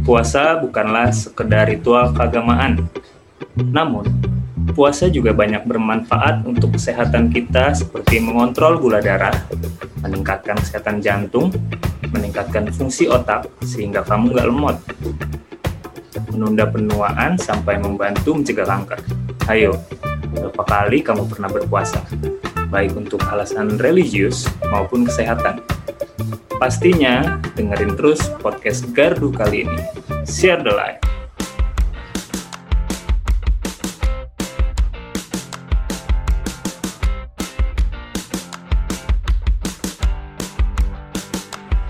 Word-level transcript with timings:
Puasa 0.00 0.56
bukanlah 0.56 1.12
sekedar 1.12 1.68
ritual 1.68 2.16
keagamaan. 2.16 2.88
Namun, 3.54 4.08
puasa 4.72 5.12
juga 5.12 5.36
banyak 5.36 5.60
bermanfaat 5.68 6.42
untuk 6.48 6.74
kesehatan 6.80 7.28
kita 7.28 7.76
seperti 7.76 8.16
mengontrol 8.16 8.80
gula 8.80 9.04
darah, 9.04 9.34
meningkatkan 10.00 10.56
kesehatan 10.56 11.04
jantung, 11.04 11.52
meningkatkan 12.08 12.72
fungsi 12.72 13.12
otak 13.12 13.46
sehingga 13.60 14.00
kamu 14.00 14.32
nggak 14.32 14.48
lemot, 14.48 14.76
menunda 16.32 16.64
penuaan 16.64 17.36
sampai 17.36 17.76
membantu 17.76 18.34
mencegah 18.34 18.66
kanker. 18.66 19.00
Ayo, 19.52 19.76
berapa 20.32 20.62
kali 20.64 21.04
kamu 21.04 21.28
pernah 21.28 21.52
berpuasa? 21.52 22.00
Baik 22.72 22.96
untuk 22.96 23.20
alasan 23.28 23.76
religius 23.76 24.48
maupun 24.72 25.04
kesehatan. 25.04 25.69
Pastinya 26.60 27.40
dengerin 27.56 27.96
terus 27.96 28.20
podcast 28.36 28.84
Gardu 28.92 29.32
kali 29.32 29.64
ini. 29.64 29.80
Share 30.28 30.60
the 30.60 30.68
light. 30.68 31.00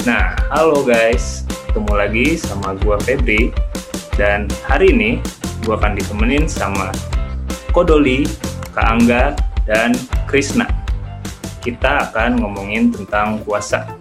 Nah, 0.06 0.38
halo 0.55 0.87
guys. 0.87 1.43
Ketemu 1.66 1.91
lagi 1.91 2.38
sama 2.38 2.79
gua 2.79 2.95
Febri. 3.02 3.51
Dan 4.15 4.46
hari 4.62 4.95
ini 4.95 5.18
gua 5.66 5.82
akan 5.82 5.98
ditemenin 5.98 6.46
sama 6.46 6.95
Kodoli, 7.74 8.23
Kak 8.71 8.87
Angga, 8.87 9.34
dan 9.66 9.98
Krisna. 10.30 10.71
Kita 11.59 12.07
akan 12.07 12.38
ngomongin 12.38 12.95
tentang 12.95 13.43
puasa. 13.43 13.99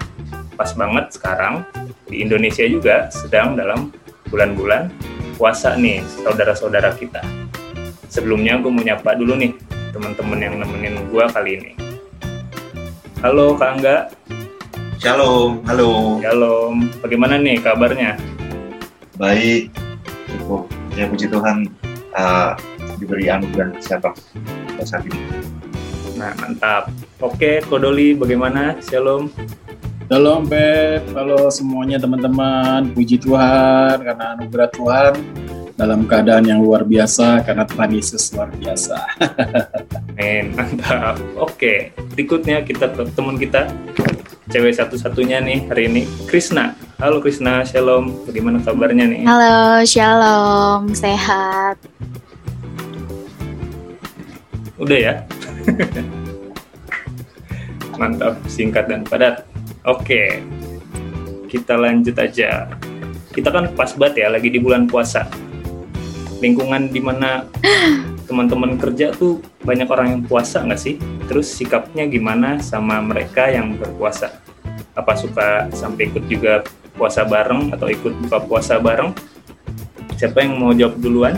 Pas 0.59 0.75
banget 0.75 1.15
sekarang 1.15 1.63
di 2.11 2.19
Indonesia 2.19 2.67
juga 2.67 3.07
sedang 3.07 3.55
dalam 3.55 3.95
bulan-bulan 4.27 4.91
puasa 5.39 5.79
nih, 5.79 6.03
saudara-saudara 6.19 6.99
kita. 6.99 7.23
Sebelumnya 8.11 8.59
gue 8.59 8.67
mau 8.67 8.83
nyapa 8.83 9.15
dulu 9.15 9.39
nih 9.39 9.55
teman-teman 9.95 10.35
yang 10.35 10.59
nemenin 10.59 10.99
gue 11.07 11.23
kali 11.31 11.63
ini. 11.63 11.71
Halo 13.23 13.55
Kak 13.55 13.79
Angga. 13.79 13.97
Shalom, 14.99 15.63
halo. 15.63 16.19
Shalom. 16.19 16.91
Bagaimana 16.99 17.39
nih 17.39 17.63
kabarnya? 17.63 18.19
Baik, 19.15 19.71
cukup. 20.27 20.67
Ya 20.99 21.07
puji 21.07 21.31
Tuhan 21.31 21.71
uh, 22.19 22.51
diberi 22.99 23.31
anugerah 23.31 23.79
kesehatan 23.79 24.11
saat 24.83 25.07
ini. 25.07 25.23
Nah, 26.19 26.35
mantap. 26.35 26.91
Oke, 27.23 27.63
Kodoli 27.63 28.11
bagaimana? 28.11 28.75
Shalom. 28.83 29.31
Shalom 30.09 30.49
Pep, 30.49 31.05
halo 31.13 31.53
semuanya 31.53 32.01
teman-teman. 32.01 32.81
Puji 32.97 33.21
Tuhan 33.21 34.01
karena 34.01 34.33
anugerah 34.33 34.69
Tuhan 34.73 35.13
dalam 35.77 36.09
keadaan 36.09 36.49
yang 36.49 36.65
luar 36.65 36.81
biasa 36.81 37.45
karena 37.45 37.61
Tuhan 37.69 37.93
Yesus 37.93 38.33
luar 38.33 38.49
biasa. 38.49 38.97
Amin, 40.17 40.57
mantap. 40.57 41.21
Oke, 41.37 41.93
berikutnya 42.17 42.65
kita 42.65 42.89
ke 42.89 43.05
teman 43.13 43.37
kita 43.37 43.69
cewek 44.49 44.81
satu-satunya 44.81 45.45
nih 45.45 45.69
hari 45.69 45.93
ini, 45.93 46.09
Krisna. 46.25 46.73
Halo 46.97 47.21
Krisna, 47.21 47.61
shalom. 47.61 48.25
Bagaimana 48.25 48.65
kabarnya 48.65 49.05
nih? 49.05 49.29
Halo, 49.29 49.85
shalom, 49.85 50.89
sehat. 50.89 51.77
Udah 54.81 54.97
ya? 54.97 55.13
Mantap, 58.01 58.41
singkat 58.49 58.89
dan 58.89 59.05
padat. 59.05 59.48
Oke, 59.89 60.45
kita 61.49 61.73
lanjut 61.73 62.13
aja. 62.21 62.69
Kita 63.33 63.49
kan 63.49 63.73
pas 63.73 63.89
banget 63.97 64.21
ya, 64.21 64.27
lagi 64.29 64.53
di 64.53 64.61
bulan 64.61 64.85
puasa. 64.85 65.25
Lingkungan 66.37 66.93
di 66.93 67.01
mana 67.01 67.49
teman-teman 68.29 68.77
kerja 68.77 69.09
tuh 69.09 69.41
banyak 69.65 69.89
orang 69.89 70.07
yang 70.13 70.21
puasa 70.21 70.61
nggak 70.61 70.77
sih? 70.77 71.01
Terus 71.25 71.49
sikapnya 71.49 72.05
gimana 72.05 72.61
sama 72.61 73.01
mereka 73.01 73.49
yang 73.49 73.81
berpuasa? 73.81 74.37
Apa 74.93 75.17
suka 75.17 75.65
sampai 75.73 76.13
ikut 76.13 76.29
juga 76.29 76.61
puasa 76.93 77.25
bareng 77.25 77.73
atau 77.73 77.89
ikut 77.89 78.13
buka 78.29 78.45
puasa 78.45 78.77
bareng? 78.77 79.09
Siapa 80.21 80.45
yang 80.45 80.53
mau 80.53 80.69
jawab 80.69 81.01
duluan? 81.01 81.33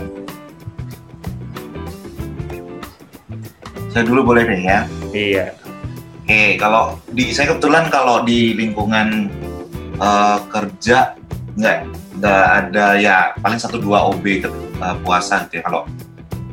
Saya 3.88 4.04
dulu 4.04 4.28
boleh 4.28 4.44
deh 4.44 4.60
ya. 4.60 4.84
Iya. 5.08 5.61
Oke, 6.22 6.54
kalau 6.54 7.02
di 7.10 7.34
saya 7.34 7.50
kebetulan 7.50 7.90
kalau 7.90 8.22
di 8.22 8.54
lingkungan 8.54 9.26
uh, 9.98 10.38
kerja 10.46 11.18
nggak 11.58 11.78
nggak 12.22 12.44
ada 12.62 12.86
ya 12.94 13.34
paling 13.42 13.58
satu 13.58 13.82
dua 13.82 14.06
OB 14.06 14.46
ke, 14.46 14.48
uh, 14.78 14.94
puasa 15.02 15.50
gitu 15.50 15.58
ya. 15.58 15.62
Kalau 15.66 15.82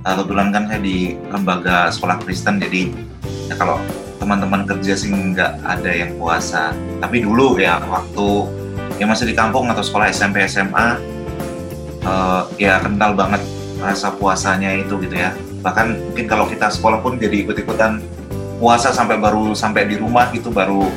uh, 0.02 0.14
kebetulan 0.18 0.50
kan 0.50 0.66
saya 0.66 0.82
di 0.82 1.14
lembaga 1.30 1.94
sekolah 1.94 2.18
Kristen 2.26 2.58
jadi 2.58 2.90
ya 3.46 3.54
kalau 3.62 3.78
teman-teman 4.18 4.66
kerja 4.66 4.98
sih 4.98 5.14
nggak 5.14 5.62
ada 5.62 5.92
yang 5.94 6.18
puasa. 6.18 6.74
Tapi 6.98 7.22
dulu 7.22 7.62
ya 7.62 7.78
waktu 7.94 8.50
ya 8.98 9.06
masih 9.06 9.30
di 9.30 9.38
kampung 9.38 9.70
atau 9.70 9.86
sekolah 9.86 10.10
SMP 10.10 10.50
SMA 10.50 10.98
uh, 12.10 12.50
ya 12.58 12.82
kental 12.82 13.14
banget 13.14 13.46
rasa 13.78 14.18
puasanya 14.18 14.82
itu 14.82 14.98
gitu 14.98 15.14
ya. 15.14 15.30
Bahkan 15.62 16.10
mungkin 16.10 16.26
kalau 16.26 16.50
kita 16.50 16.74
sekolah 16.74 17.06
pun 17.06 17.22
jadi 17.22 17.46
ikut-ikutan 17.46 18.02
puasa 18.60 18.92
sampai 18.92 19.16
baru 19.16 19.56
sampai 19.56 19.88
di 19.88 19.96
rumah 19.96 20.28
gitu 20.36 20.52
baru 20.52 20.92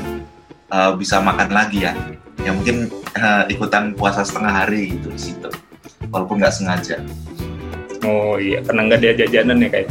uh, 0.74 0.92
bisa 0.98 1.22
makan 1.22 1.54
lagi 1.54 1.86
ya. 1.86 1.94
Ya 2.42 2.50
mungkin 2.50 2.90
uh, 3.14 3.46
ikutan 3.46 3.94
puasa 3.94 4.26
setengah 4.26 4.50
hari 4.50 4.98
gitu 4.98 5.14
di 5.14 5.20
situ. 5.30 5.48
Walaupun 6.10 6.42
nggak 6.42 6.52
sengaja. 6.52 6.98
Oh 8.02 8.34
iya, 8.36 8.58
karena 8.66 8.90
nggak 8.90 8.98
ada 8.98 9.10
jajanan 9.22 9.62
ya 9.62 9.68
kayak. 9.70 9.88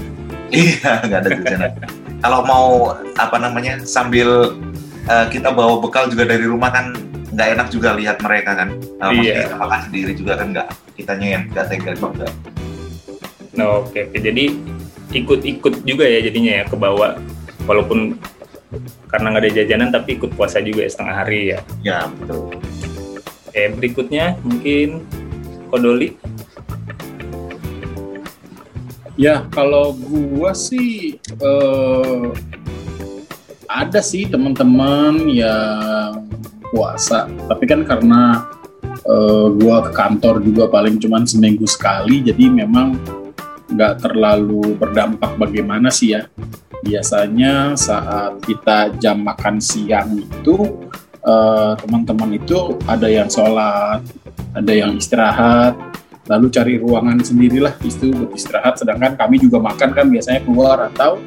Iya, 0.52 0.92
nggak 1.08 1.20
ada 1.24 1.30
jajanan. 1.40 1.72
Kalau 2.22 2.40
mau 2.44 2.68
apa 3.16 3.38
namanya 3.40 3.80
sambil 3.88 4.59
uh, 5.08 5.26
kita 5.32 5.50
bawa 5.56 5.80
bekal 5.80 6.12
juga 6.12 6.28
dari 6.28 6.44
rumah 6.44 6.70
kan 6.76 6.92
nggak 7.32 7.48
enak 7.56 7.68
juga 7.72 7.96
lihat 7.96 8.20
mereka 8.20 8.52
kan. 8.59 8.76
Uh, 9.00 9.16
Iya. 9.16 9.48
Maksudnya 9.48 9.58
makan 9.64 9.80
sendiri 9.88 10.12
juga 10.12 10.34
kan 10.36 10.48
nggak 10.52 10.68
kitanya 11.00 11.28
yang 11.40 11.44
nggak 11.56 11.66
tega 11.72 11.92
juga. 11.96 12.28
Nah, 13.56 13.84
oke, 13.84 14.00
oke. 14.12 14.18
Jadi 14.20 14.44
ikut-ikut 15.12 15.84
juga 15.84 16.08
ya 16.08 16.20
jadinya 16.24 16.52
ya 16.59 16.64
ke 16.68 16.76
bawah 16.76 17.20
walaupun 17.66 18.17
karena 19.11 19.27
nggak 19.35 19.44
ada 19.44 19.51
jajanan 19.51 19.89
tapi 19.91 20.16
ikut 20.16 20.31
puasa 20.33 20.63
juga 20.63 20.88
ya 20.88 20.91
setengah 20.91 21.16
hari 21.16 21.41
ya. 21.51 21.59
Ya 21.83 21.99
betul. 22.07 22.55
Oke, 23.51 23.63
berikutnya 23.75 24.39
mungkin 24.47 25.03
Kodoli. 25.67 26.16
ya 29.19 29.45
kalau 29.51 29.94
gua 29.94 30.55
sih 30.55 31.19
eh, 31.22 32.25
ada 33.69 33.99
sih 34.03 34.28
teman-teman 34.28 35.29
yang 35.29 36.25
puasa, 36.72 37.28
tapi 37.47 37.67
kan 37.67 37.83
karena 37.83 38.47
eh, 39.03 39.47
gua 39.61 39.85
ke 39.85 39.91
kantor 39.93 40.39
juga 40.41 40.72
paling 40.72 40.97
cuman 40.97 41.28
seminggu 41.28 41.67
sekali, 41.67 42.23
jadi 42.23 42.49
memang 42.49 42.97
nggak 43.72 44.03
terlalu 44.03 44.75
berdampak 44.75 45.35
bagaimana 45.39 45.91
sih 45.91 46.16
ya. 46.16 46.28
Biasanya 46.81 47.78
saat 47.78 48.42
kita 48.42 48.90
jam 48.97 49.22
makan 49.22 49.62
siang 49.62 50.18
itu 50.18 50.90
eh, 51.22 51.74
teman-teman 51.78 52.42
itu 52.42 52.78
ada 52.90 53.06
yang 53.06 53.30
sholat, 53.30 54.02
ada 54.58 54.74
yang 54.74 54.97
istirahat, 54.97 55.78
lalu 56.30 56.47
cari 56.50 56.74
ruangan 56.78 57.22
sendirilah 57.22 57.74
itu 57.86 58.14
buat 58.14 58.31
istirahat. 58.34 58.81
Sedangkan 58.81 59.14
kami 59.14 59.38
juga 59.41 59.62
makan 59.62 59.90
kan 59.94 60.06
biasanya 60.09 60.41
keluar 60.41 60.90
atau 60.94 61.22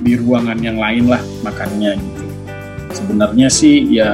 di 0.00 0.16
ruangan 0.16 0.58
yang 0.60 0.76
lain 0.76 1.08
lah 1.08 1.20
makannya 1.40 1.96
gitu. 1.96 2.26
Sebenarnya 2.92 3.48
sih 3.52 4.00
ya 4.00 4.12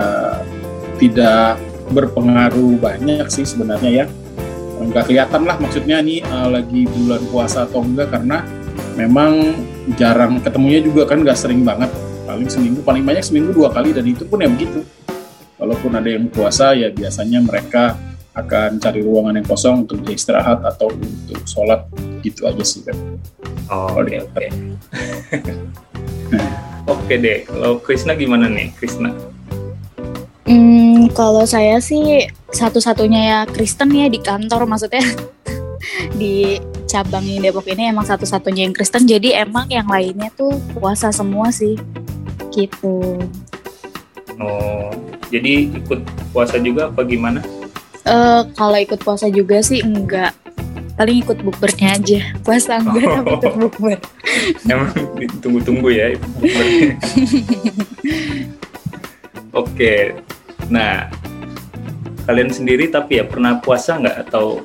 tidak 0.98 1.58
berpengaruh 1.90 2.78
banyak 2.78 3.26
sih 3.30 3.46
sebenarnya 3.46 3.90
ya. 4.02 4.06
Enggak 4.82 5.06
kelihatan 5.06 5.46
lah 5.46 5.56
maksudnya 5.62 6.02
nih 6.02 6.22
eh, 6.22 6.48
lagi 6.50 6.90
bulan 6.90 7.22
puasa 7.30 7.66
atau 7.66 7.86
enggak 7.86 8.10
karena 8.10 8.42
memang 8.94 9.56
jarang 9.98 10.40
ketemunya 10.40 10.80
juga 10.84 11.08
kan 11.08 11.20
nggak 11.20 11.38
sering 11.38 11.64
banget. 11.66 11.90
Paling 12.22 12.48
seminggu 12.48 12.80
paling 12.80 13.04
banyak 13.04 13.24
seminggu 13.24 13.50
dua 13.52 13.68
kali 13.72 13.92
dan 13.92 14.06
itu 14.06 14.24
pun 14.24 14.40
ya 14.40 14.48
begitu. 14.48 14.84
Walaupun 15.60 15.94
ada 15.94 16.08
yang 16.10 16.26
puasa 16.26 16.74
ya 16.74 16.90
biasanya 16.90 17.38
mereka 17.44 17.94
akan 18.32 18.80
cari 18.80 19.04
ruangan 19.04 19.36
yang 19.36 19.46
kosong 19.46 19.84
untuk 19.84 20.02
istirahat 20.08 20.64
atau 20.64 20.90
untuk 20.90 21.40
sholat. 21.44 21.84
Gitu 22.22 22.46
aja 22.46 22.62
sih 22.62 22.86
kan 22.86 22.94
Oh, 23.72 23.88
oke, 23.96 24.14
oke. 24.20 24.46
Oke 26.84 27.14
deh, 27.16 27.46
kalau 27.48 27.78
Krisna 27.80 28.12
gimana 28.12 28.50
nih, 28.50 28.74
Krisna? 28.76 29.14
Hmm, 30.44 31.08
kalau 31.14 31.46
saya 31.48 31.78
sih 31.78 32.26
satu-satunya 32.52 33.20
ya 33.22 33.38
Kristen 33.48 33.94
ya 33.94 34.10
di 34.12 34.20
kantor 34.20 34.68
maksudnya 34.68 35.00
di 36.20 36.60
cabang 36.92 37.24
yang 37.24 37.40
Depok 37.40 37.64
ini 37.72 37.88
emang 37.88 38.04
satu-satunya 38.04 38.68
yang 38.68 38.76
Kristen 38.76 39.08
jadi 39.08 39.48
emang 39.48 39.64
yang 39.72 39.88
lainnya 39.88 40.28
tuh 40.36 40.60
puasa 40.76 41.08
semua 41.08 41.48
sih 41.48 41.80
gitu. 42.52 43.16
Oh, 44.36 44.92
jadi 45.32 45.72
ikut 45.72 46.04
puasa 46.36 46.60
juga 46.60 46.92
apa 46.92 47.00
gimana? 47.08 47.40
Eh, 48.04 48.42
kalau 48.52 48.76
ikut 48.76 49.00
puasa 49.00 49.32
juga 49.32 49.64
sih 49.64 49.80
enggak. 49.80 50.36
Paling 51.00 51.24
ikut 51.24 51.38
bukbernya 51.40 51.96
aja. 51.96 52.20
Puasa 52.44 52.76
enggak 52.76 53.08
tapi 53.08 53.30
ikut 53.40 53.54
bukber. 53.56 53.98
Emang 54.68 54.92
ditunggu-tunggu 55.16 55.88
ya 55.88 56.12
bukbernya. 56.36 56.92
Oke, 59.64 60.16
nah 60.68 61.08
kalian 62.28 62.52
sendiri 62.52 62.92
tapi 62.92 63.20
ya 63.20 63.24
pernah 63.24 63.58
puasa 63.64 63.96
nggak 63.96 64.28
atau 64.28 64.60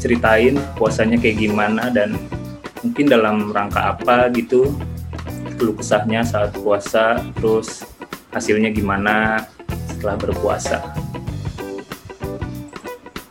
ceritain 0.00 0.56
puasanya 0.80 1.20
kayak 1.20 1.44
gimana 1.44 1.92
dan 1.92 2.16
mungkin 2.80 3.06
dalam 3.06 3.52
rangka 3.52 3.94
apa 3.94 4.32
gitu. 4.32 4.72
Keluh 5.60 5.76
kesahnya 5.76 6.24
saat 6.24 6.56
puasa 6.56 7.20
terus 7.36 7.84
hasilnya 8.32 8.72
gimana 8.72 9.44
setelah 9.92 10.16
berpuasa. 10.16 10.80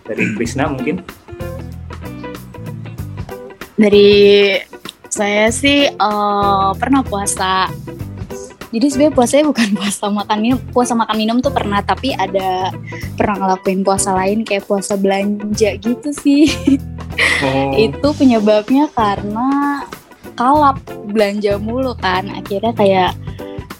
Dari 0.05 0.25
Krisna 0.37 0.69
mungkin? 0.69 1.01
Dari 3.73 4.09
saya 5.09 5.49
sih 5.49 5.89
eh, 5.89 6.69
pernah 6.77 7.01
puasa. 7.01 7.73
Jadi 8.69 8.85
sebenarnya 8.85 9.15
puasanya 9.17 9.45
bukan 9.49 9.69
puasa 9.79 10.05
makan 10.09 10.37
minum, 10.41 10.59
puasa 10.69 10.93
makan 10.93 11.15
minum 11.17 11.37
tuh 11.41 11.53
pernah, 11.53 11.81
tapi 11.81 12.13
ada 12.13 12.69
pernah 13.17 13.35
ngelakuin 13.45 13.81
puasa 13.81 14.13
lain 14.13 14.45
kayak 14.45 14.69
puasa 14.69 14.93
belanja 14.93 15.73
gitu 15.81 16.09
sih. 16.13 16.49
oh 17.41 17.73
Itu 17.89 18.13
penyebabnya 18.13 18.89
karena 18.93 19.83
kalap 20.37 20.79
belanja 21.09 21.57
mulu 21.57 21.97
kan, 21.97 22.29
akhirnya 22.29 22.73
kayak 22.77 23.11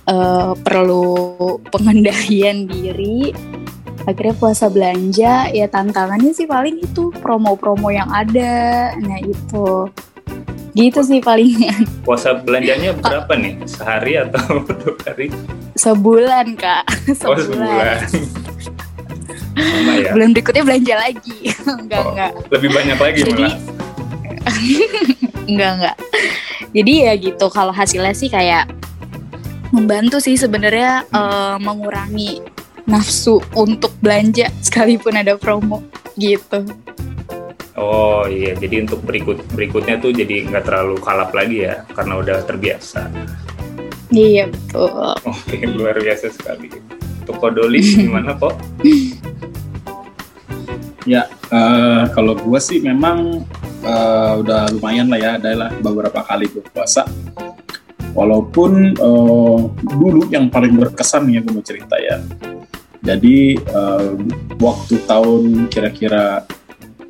eh, 0.10 0.54
perlu 0.66 1.06
pengendalian 1.70 2.66
diri. 2.72 3.32
Akhirnya 4.08 4.34
puasa 4.42 4.74
belanja, 4.74 5.54
ya 5.54 5.70
tantangannya 5.70 6.34
sih 6.34 6.50
paling 6.50 6.82
itu 6.82 7.14
promo-promo 7.22 7.94
yang 7.94 8.10
ada, 8.10 8.90
nah 8.98 9.22
itu. 9.22 9.86
Gitu 10.80 11.00
sih 11.04 11.20
palingan. 11.20 11.84
puasa 12.02 12.32
belanjanya 12.34 12.96
berapa 12.96 13.36
nih 13.36 13.60
sehari 13.66 14.16
atau 14.16 14.64
dua 14.80 14.96
hari 15.04 15.28
Sebulan 15.76 16.56
kak, 16.56 16.84
oh 17.24 17.36
sebulan 17.42 18.00
sama 19.60 19.92
ya 19.98 20.12
Bulan 20.12 20.32
berikutnya 20.32 20.64
belanja 20.64 20.96
lagi. 20.98 21.38
enggak, 21.68 22.00
Oh, 22.00 22.10
enggak. 22.10 22.32
lebih 22.50 22.70
banyak 22.72 22.98
lagi 22.98 23.20
Jadi 23.22 23.44
malah 23.44 23.56
enggak, 25.46 25.72
enggak. 25.76 25.96
Jadi 26.70 26.94
ya 27.02 27.14
gitu 27.18 27.46
kalau 27.50 27.74
hasilnya 27.74 28.14
sih 28.14 28.30
kayak 28.30 28.72
membantu 29.70 30.18
sih 30.18 30.34
sebenarnya 30.34 31.04
eh, 31.06 31.56
mengurangi 31.60 32.40
nafsu 32.86 33.38
untuk 33.54 33.92
belanja 34.00 34.48
sekalipun 34.62 35.14
ada 35.14 35.36
promo 35.36 35.84
gitu. 36.16 36.64
Oh 37.80 38.28
iya, 38.28 38.60
jadi 38.60 38.84
untuk 38.84 39.00
berikut 39.08 39.40
berikutnya 39.56 40.04
tuh 40.04 40.12
jadi 40.12 40.52
nggak 40.52 40.68
terlalu 40.68 41.00
kalap 41.00 41.32
lagi 41.32 41.64
ya, 41.64 41.88
karena 41.96 42.20
udah 42.20 42.44
terbiasa. 42.44 43.08
Iya 44.12 44.52
betul. 44.52 45.16
Oke, 45.24 45.64
luar 45.80 45.96
biasa 45.96 46.28
sekali. 46.28 46.68
Untuk 47.24 47.40
Kodoli 47.40 47.80
gimana 48.04 48.36
kok? 48.36 48.60
Ya, 51.08 51.32
eh, 51.32 52.04
kalau 52.12 52.36
gue 52.36 52.60
sih 52.60 52.84
memang 52.84 53.48
eh, 53.88 54.34
udah 54.44 54.76
lumayan 54.76 55.08
lah 55.08 55.20
ya, 55.24 55.32
ada 55.40 55.52
lah 55.56 55.72
beberapa 55.80 56.20
kali 56.20 56.52
berpuasa. 56.52 57.08
Walaupun 58.12 58.72
eh, 58.92 59.60
dulu 59.88 60.28
yang 60.28 60.52
paling 60.52 60.76
berkesan 60.76 61.32
ya 61.32 61.40
gue 61.40 61.54
mau 61.56 61.64
cerita 61.64 61.96
ya. 61.96 62.20
Jadi 63.00 63.56
eh, 63.56 64.12
waktu 64.60 64.96
tahun 65.08 65.72
kira-kira 65.72 66.44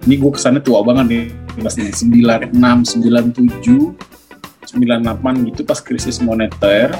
ini 0.08 0.16
gue 0.16 0.32
kesannya 0.32 0.62
tua 0.64 0.80
banget 0.86 1.06
nih, 1.12 1.26
pas 1.60 1.76
nih 1.76 1.92
96, 1.92 2.54
97, 2.56 3.96
98 4.70 5.48
gitu 5.52 5.62
pas 5.66 5.80
krisis 5.82 6.22
moneter. 6.22 6.94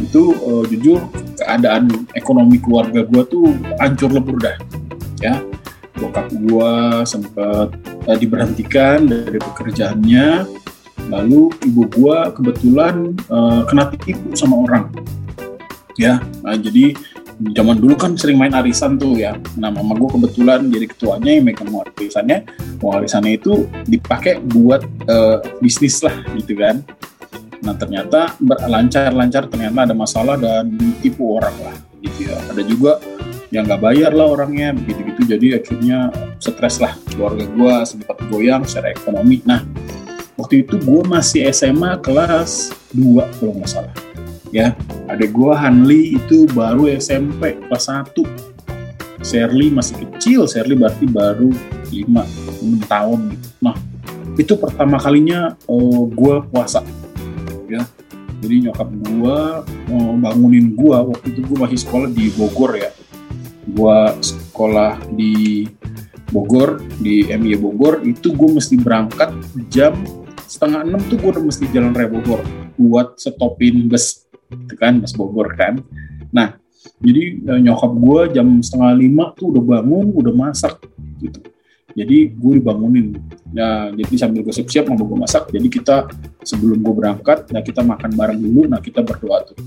Itu 0.00 0.32
eh, 0.36 0.64
jujur 0.72 1.04
keadaan 1.36 2.08
ekonomi 2.16 2.56
keluarga 2.62 3.04
gue 3.04 3.22
tuh 3.28 3.52
hancur 3.80 4.10
lebur 4.12 4.40
dah 4.40 4.56
ya. 5.20 5.36
Bokap 6.00 6.32
gua 6.48 7.04
sempat 7.04 7.76
eh, 8.08 8.16
diberhentikan 8.16 9.04
dari 9.04 9.36
pekerjaannya 9.36 10.48
lalu 11.12 11.50
ibu 11.66 11.82
gua 11.92 12.32
kebetulan 12.32 13.12
eh, 13.28 13.60
kena 13.68 13.92
tipu 14.00 14.32
sama 14.32 14.64
orang 14.64 14.88
ya. 16.00 16.24
Nah, 16.40 16.56
jadi 16.56 16.96
zaman 17.40 17.80
dulu 17.80 17.96
kan 17.96 18.12
sering 18.14 18.36
main 18.36 18.52
arisan 18.52 19.00
tuh 19.00 19.16
ya. 19.16 19.36
Nah 19.56 19.72
mama 19.72 19.96
gua 19.96 20.12
kebetulan 20.12 20.68
jadi 20.68 20.86
ketuanya 20.88 21.30
yang 21.40 21.44
megang 21.48 21.72
warisannya 21.72 22.38
warisannya 22.84 23.32
itu 23.40 23.64
dipakai 23.88 24.44
buat 24.44 24.84
eh, 25.08 25.38
bisnis 25.64 26.04
lah 26.04 26.14
gitu 26.36 26.56
kan. 26.60 26.84
Nah 27.64 27.74
ternyata 27.76 28.36
berlancar-lancar 28.40 29.48
ternyata 29.48 29.78
ada 29.88 29.94
masalah 29.96 30.36
dan 30.36 30.68
ditipu 30.76 31.40
orang 31.40 31.56
lah 31.64 31.76
gitu 32.04 32.28
ya. 32.28 32.36
Ada 32.52 32.62
juga 32.64 33.00
yang 33.50 33.66
nggak 33.66 33.82
bayar 33.82 34.12
lah 34.12 34.28
orangnya 34.30 34.76
begitu-gitu. 34.76 35.36
Jadi 35.36 35.46
akhirnya 35.56 36.12
stres 36.38 36.78
lah. 36.78 36.92
Keluarga 37.08 37.44
gue 37.48 37.74
sempat 37.88 38.16
goyang 38.28 38.62
secara 38.68 38.92
ekonomi. 38.92 39.40
Nah 39.48 39.64
waktu 40.40 40.64
itu 40.64 40.80
gue 40.80 41.02
masih 41.04 41.48
SMA 41.52 42.00
kelas 42.00 42.72
2 42.96 43.40
kalau 43.40 43.52
nggak 43.60 43.68
salah 43.68 43.92
ya 44.50 44.74
ada 45.10 45.26
gue 45.26 45.52
Hanli 45.52 46.14
itu 46.14 46.46
baru 46.54 46.86
SMP 46.86 47.58
kelas 47.66 47.90
1 47.90 48.14
Sherly 49.26 49.68
masih 49.74 50.06
kecil 50.06 50.46
Sherly 50.46 50.78
berarti 50.78 51.04
baru 51.10 51.50
5 51.90 51.98
6 52.62 52.86
tahun 52.86 53.18
gitu. 53.34 53.48
Nah 53.60 53.76
itu 54.38 54.54
pertama 54.56 54.96
kalinya 55.02 55.58
uh, 55.66 56.06
gue 56.06 56.34
puasa 56.48 56.86
ya. 57.66 57.82
Jadi 58.40 58.70
nyokap 58.70 58.88
gue 58.88 59.38
mau 59.92 60.16
bangunin 60.16 60.72
gue 60.72 60.96
waktu 60.96 61.26
itu 61.36 61.40
gue 61.44 61.58
masih 61.58 61.78
sekolah 61.82 62.08
di 62.08 62.32
Bogor 62.32 62.72
ya. 62.78 62.90
Gua 63.70 64.16
sekolah 64.18 64.96
di 65.12 65.68
Bogor 66.32 66.80
di 66.96 67.28
MI 67.28 67.60
Bogor 67.60 68.00
itu 68.06 68.32
gue 68.32 68.48
mesti 68.56 68.80
berangkat 68.80 69.36
jam 69.68 69.92
setengah 70.48 70.82
enam 70.88 71.02
tuh 71.06 71.20
gue 71.20 71.30
udah 71.36 71.44
mesti 71.44 71.68
jalan 71.68 71.92
raya 71.92 72.08
Bogor 72.08 72.40
buat 72.80 73.20
stopin 73.20 73.92
bus 73.92 74.29
itu 74.50 74.74
kan 74.74 74.98
bus 74.98 75.14
Bogor 75.14 75.54
kan. 75.54 75.78
Nah 76.34 76.58
jadi 77.00 77.22
eh, 77.40 77.60
nyokap 77.60 77.92
gue 77.92 78.20
jam 78.36 78.46
setengah 78.60 78.92
lima 78.96 79.24
tuh 79.36 79.54
udah 79.54 79.62
bangun 79.62 80.12
udah 80.16 80.32
masak 80.34 80.80
gitu. 81.22 81.40
Jadi 81.90 82.30
gue 82.30 82.52
dibangunin. 82.62 83.18
Nah 83.50 83.90
jadi 83.94 84.14
sambil 84.14 84.46
gue 84.46 84.54
siap-siap 84.54 84.86
mau 84.90 84.98
gue 84.98 85.18
masak 85.18 85.50
jadi 85.50 85.66
kita 85.66 85.96
sebelum 86.46 86.80
gue 86.80 86.94
berangkat 86.94 87.50
nah 87.50 87.60
kita 87.60 87.82
makan 87.82 88.10
bareng 88.14 88.40
dulu 88.40 88.70
nah 88.70 88.78
kita 88.82 89.02
berdoa 89.02 89.46
tuh. 89.46 89.58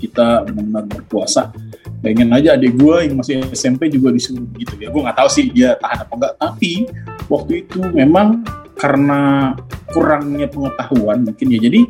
Kita 0.00 0.48
benar 0.48 0.88
berpuasa. 0.88 1.52
Pengen 2.00 2.32
aja 2.32 2.56
adik 2.56 2.80
gue 2.80 2.96
yang 3.04 3.20
masih 3.20 3.44
SMP 3.52 3.92
juga 3.92 4.08
disuruh 4.08 4.48
gitu 4.56 4.80
ya. 4.80 4.88
Gue 4.88 5.04
nggak 5.04 5.20
tahu 5.20 5.28
sih 5.28 5.52
dia 5.52 5.76
tahan 5.76 6.08
apa 6.08 6.12
enggak 6.16 6.34
tapi 6.40 6.72
waktu 7.28 7.68
itu 7.68 7.80
memang 7.92 8.40
karena 8.80 9.52
kurangnya 9.92 10.48
pengetahuan 10.48 11.28
mungkin 11.28 11.46
ya. 11.52 11.58
Jadi 11.60 11.80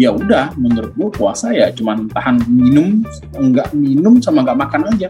ya 0.00 0.10
udah 0.16 0.56
menurut 0.56 0.96
gue 0.96 1.08
puasa 1.12 1.52
ya 1.52 1.68
cuman 1.68 2.08
tahan 2.08 2.40
minum 2.48 3.04
enggak 3.36 3.68
minum 3.76 4.16
sama 4.24 4.42
enggak 4.42 4.58
makan 4.64 4.82
aja. 4.96 5.08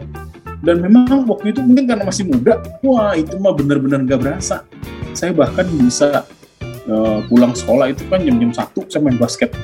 Dan 0.59 0.83
memang 0.83 1.23
waktu 1.23 1.55
itu 1.55 1.63
mungkin 1.63 1.87
karena 1.87 2.03
masih 2.03 2.27
muda 2.27 2.59
wah 2.83 3.15
itu 3.15 3.39
mah 3.39 3.55
bener-bener 3.55 4.03
nggak 4.03 4.19
berasa. 4.19 4.67
Saya 5.15 5.31
bahkan 5.31 5.63
bisa 5.79 6.27
uh, 6.91 7.23
pulang 7.31 7.55
sekolah 7.55 7.95
itu 7.95 8.03
kan 8.11 8.19
jam-jam 8.19 8.51
satu 8.51 8.83
saya 8.91 9.07
main 9.07 9.15
basket. 9.15 9.55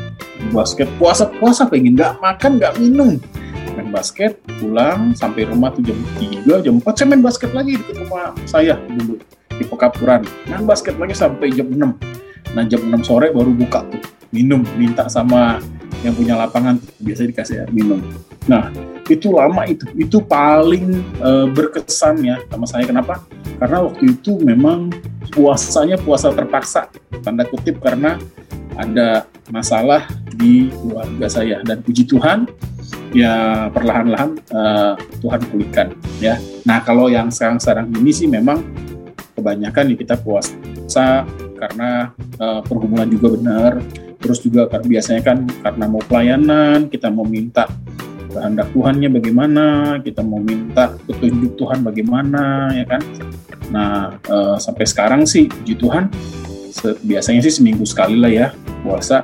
Basket 0.56 0.88
puasa 0.96 1.28
puasa 1.28 1.68
pengen 1.68 2.00
nggak 2.00 2.24
makan 2.24 2.52
nggak 2.56 2.74
minum. 2.80 3.20
Main 3.76 3.92
basket 3.92 4.40
pulang 4.64 5.12
sampai 5.12 5.44
rumah 5.52 5.76
tuh 5.76 5.84
jam 5.84 6.00
3 6.16 6.64
jam 6.64 6.80
4 6.80 6.96
saya 6.96 7.08
main 7.12 7.20
basket 7.20 7.52
lagi 7.52 7.76
di 7.76 7.92
rumah 7.92 8.32
saya 8.48 8.80
dulu 8.88 9.20
di 9.58 9.64
Pekapuran. 9.68 10.22
Main 10.52 10.66
basket 10.68 10.96
lagi 11.00 11.16
sampai 11.16 11.52
jam 11.52 11.68
6 11.72 12.16
nah 12.56 12.64
jam 12.64 12.80
6 12.80 13.04
sore 13.04 13.36
baru 13.36 13.52
buka 13.52 13.84
tuh. 13.92 14.02
Minum 14.32 14.64
minta 14.80 15.12
sama 15.12 15.60
yang 16.04 16.16
punya 16.16 16.38
lapangan 16.38 16.80
biasa 17.02 17.28
dikasih 17.28 17.56
air 17.66 17.72
minum. 17.74 18.00
Nah 18.48 18.70
itu 19.10 19.34
lama 19.34 19.66
itu. 19.66 19.86
Itu 19.98 20.22
paling 20.22 21.02
uh, 21.20 21.50
berkesan 21.50 22.22
ya 22.24 22.38
sama 22.48 22.66
saya. 22.70 22.86
Kenapa? 22.88 23.26
Karena 23.58 23.84
waktu 23.84 24.14
itu 24.18 24.38
memang 24.42 24.94
puasanya 25.34 25.98
puasa 25.98 26.30
terpaksa. 26.30 26.88
Tanda 27.26 27.44
kutip 27.44 27.82
karena 27.82 28.22
ada 28.76 29.26
masalah 29.50 30.06
di 30.36 30.70
keluarga 30.70 31.28
saya. 31.28 31.58
Dan 31.66 31.82
puji 31.82 32.06
Tuhan 32.06 32.46
ya 33.16 33.68
perlahan-lahan 33.72 34.38
uh, 34.52 34.94
Tuhan 35.24 35.42
pulihkan 35.50 35.88
ya. 36.22 36.38
Nah 36.68 36.84
kalau 36.86 37.10
yang 37.10 37.34
sekarang-sekarang 37.34 37.90
ini 37.98 38.12
sih 38.14 38.28
memang 38.30 38.62
kebanyakan 39.46 39.94
ya 39.94 39.96
kita 40.02 40.16
puasa 40.18 41.22
karena 41.62 42.10
uh, 42.42 42.66
perhubungan 42.66 43.06
juga 43.06 43.38
benar. 43.38 43.72
Terus 44.18 44.42
juga 44.42 44.66
biasanya 44.66 45.22
kan 45.22 45.46
karena 45.62 45.86
mau 45.86 46.02
pelayanan 46.02 46.90
kita 46.90 47.14
mau 47.14 47.30
minta 47.30 47.70
kehendak 48.34 48.74
Tuhannya 48.74 49.10
bagaimana, 49.14 49.66
kita 50.02 50.26
mau 50.26 50.42
minta 50.42 50.98
petunjuk 51.06 51.56
Tuhan 51.56 51.86
bagaimana, 51.86 52.74
ya 52.74 52.84
kan. 52.84 53.02
Nah, 53.72 54.18
uh, 54.28 54.58
sampai 54.60 54.84
sekarang 54.84 55.24
sih, 55.24 55.48
puji 55.48 55.80
Tuhan, 55.80 56.12
biasanya 57.06 57.42
sih 57.48 57.54
seminggu 57.62 57.88
sekali 57.88 58.20
lah 58.20 58.30
ya 58.34 58.48
puasa 58.84 59.24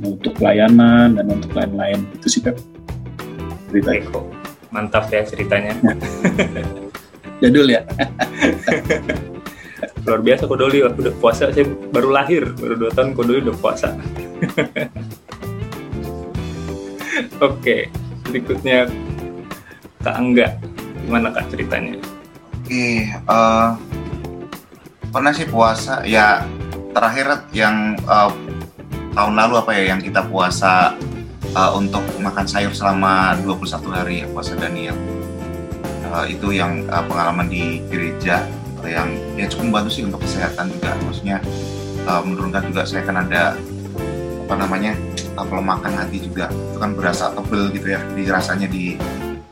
untuk 0.00 0.36
pelayanan 0.38 1.18
dan 1.18 1.26
untuk 1.28 1.52
lain-lain 1.56 2.06
itu 2.14 2.38
sih 2.38 2.40
Pep. 2.44 2.56
Cerita. 3.72 4.20
Mantap 4.70 5.10
ya 5.10 5.26
ceritanya. 5.26 5.74
Jadul 7.42 7.68
ya. 7.68 7.82
luar 10.06 10.22
biasa 10.22 10.46
Kodoli 10.46 10.86
udah 10.86 11.14
puasa 11.18 11.50
saya 11.50 11.66
baru 11.66 12.14
lahir. 12.14 12.54
Baru 12.54 12.78
dua 12.78 12.90
tahun 12.94 13.18
Kodoli 13.18 13.42
udah 13.42 13.56
puasa. 13.58 13.90
Oke 17.42 17.90
berikutnya 18.30 18.86
Kak 20.06 20.14
Angga. 20.14 20.54
Gimana 21.02 21.34
Kak 21.34 21.50
ceritanya? 21.50 21.98
Oke 22.62 23.10
uh, 23.26 23.74
pernah 25.10 25.34
sih 25.34 25.50
puasa. 25.50 26.06
Ya 26.06 26.46
terakhir 26.94 27.50
yang 27.50 27.98
uh, 28.06 28.30
tahun 29.18 29.34
lalu 29.34 29.54
apa 29.58 29.70
ya 29.74 29.90
yang 29.90 30.00
kita 30.00 30.22
puasa 30.30 30.94
uh, 31.58 31.70
untuk 31.74 32.06
makan 32.22 32.46
sayur 32.46 32.70
selama 32.70 33.34
21 33.42 33.90
hari 33.90 34.14
ya 34.22 34.26
puasa 34.30 34.54
Daniel. 34.54 34.94
Uh, 36.06 36.30
itu 36.30 36.54
yang 36.54 36.86
uh, 36.86 37.02
pengalaman 37.02 37.50
di 37.50 37.82
gereja 37.90 38.46
yang 38.88 39.08
ya 39.34 39.46
cukup 39.50 39.64
membantu 39.70 39.90
sih 39.98 40.02
untuk 40.06 40.22
kesehatan 40.22 40.72
juga. 40.72 40.90
Maksudnya 41.04 41.36
uh, 42.06 42.22
menurunkan 42.24 42.62
juga 42.70 42.82
saya 42.86 43.02
kan 43.04 43.20
ada 43.22 43.58
apa 44.46 44.54
namanya 44.54 44.94
kalau 45.34 45.62
makan 45.62 45.92
hati 45.94 46.22
juga. 46.22 46.48
Itu 46.48 46.78
kan 46.78 46.94
berasa 46.94 47.34
tebel 47.34 47.70
gitu 47.74 47.88
ya 47.92 48.00
di 48.14 48.22
rasanya 48.26 48.68
di 48.70 48.96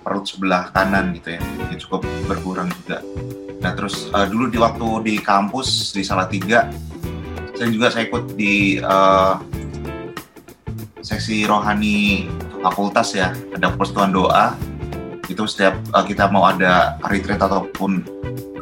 perut 0.05 0.25
sebelah 0.25 0.71
kanan 0.73 1.13
gitu 1.19 1.37
ya. 1.37 1.41
Ini 1.41 1.77
cukup 1.83 2.07
berkurang 2.31 2.71
juga. 2.83 3.03
Nah 3.61 3.73
terus 3.73 4.09
uh, 4.13 4.29
dulu 4.29 4.49
di 4.53 4.59
waktu 4.61 4.87
di 5.05 5.15
kampus 5.21 5.93
di 5.97 6.05
Salatiga 6.05 6.69
saya 7.55 7.71
juga 7.71 7.87
saya 7.87 8.11
ikut 8.11 8.35
di 8.35 8.83
uh, 8.83 9.39
seksi 11.01 11.47
rohani 11.47 12.27
fakultas 12.61 13.15
ya. 13.15 13.31
Ada 13.55 13.71
persatuan 13.73 14.11
doa. 14.11 14.59
Itu 15.31 15.49
setiap 15.49 15.79
uh, 15.95 16.05
kita 16.05 16.29
mau 16.29 16.45
ada 16.45 16.99
retreat 17.09 17.41
ataupun 17.41 18.05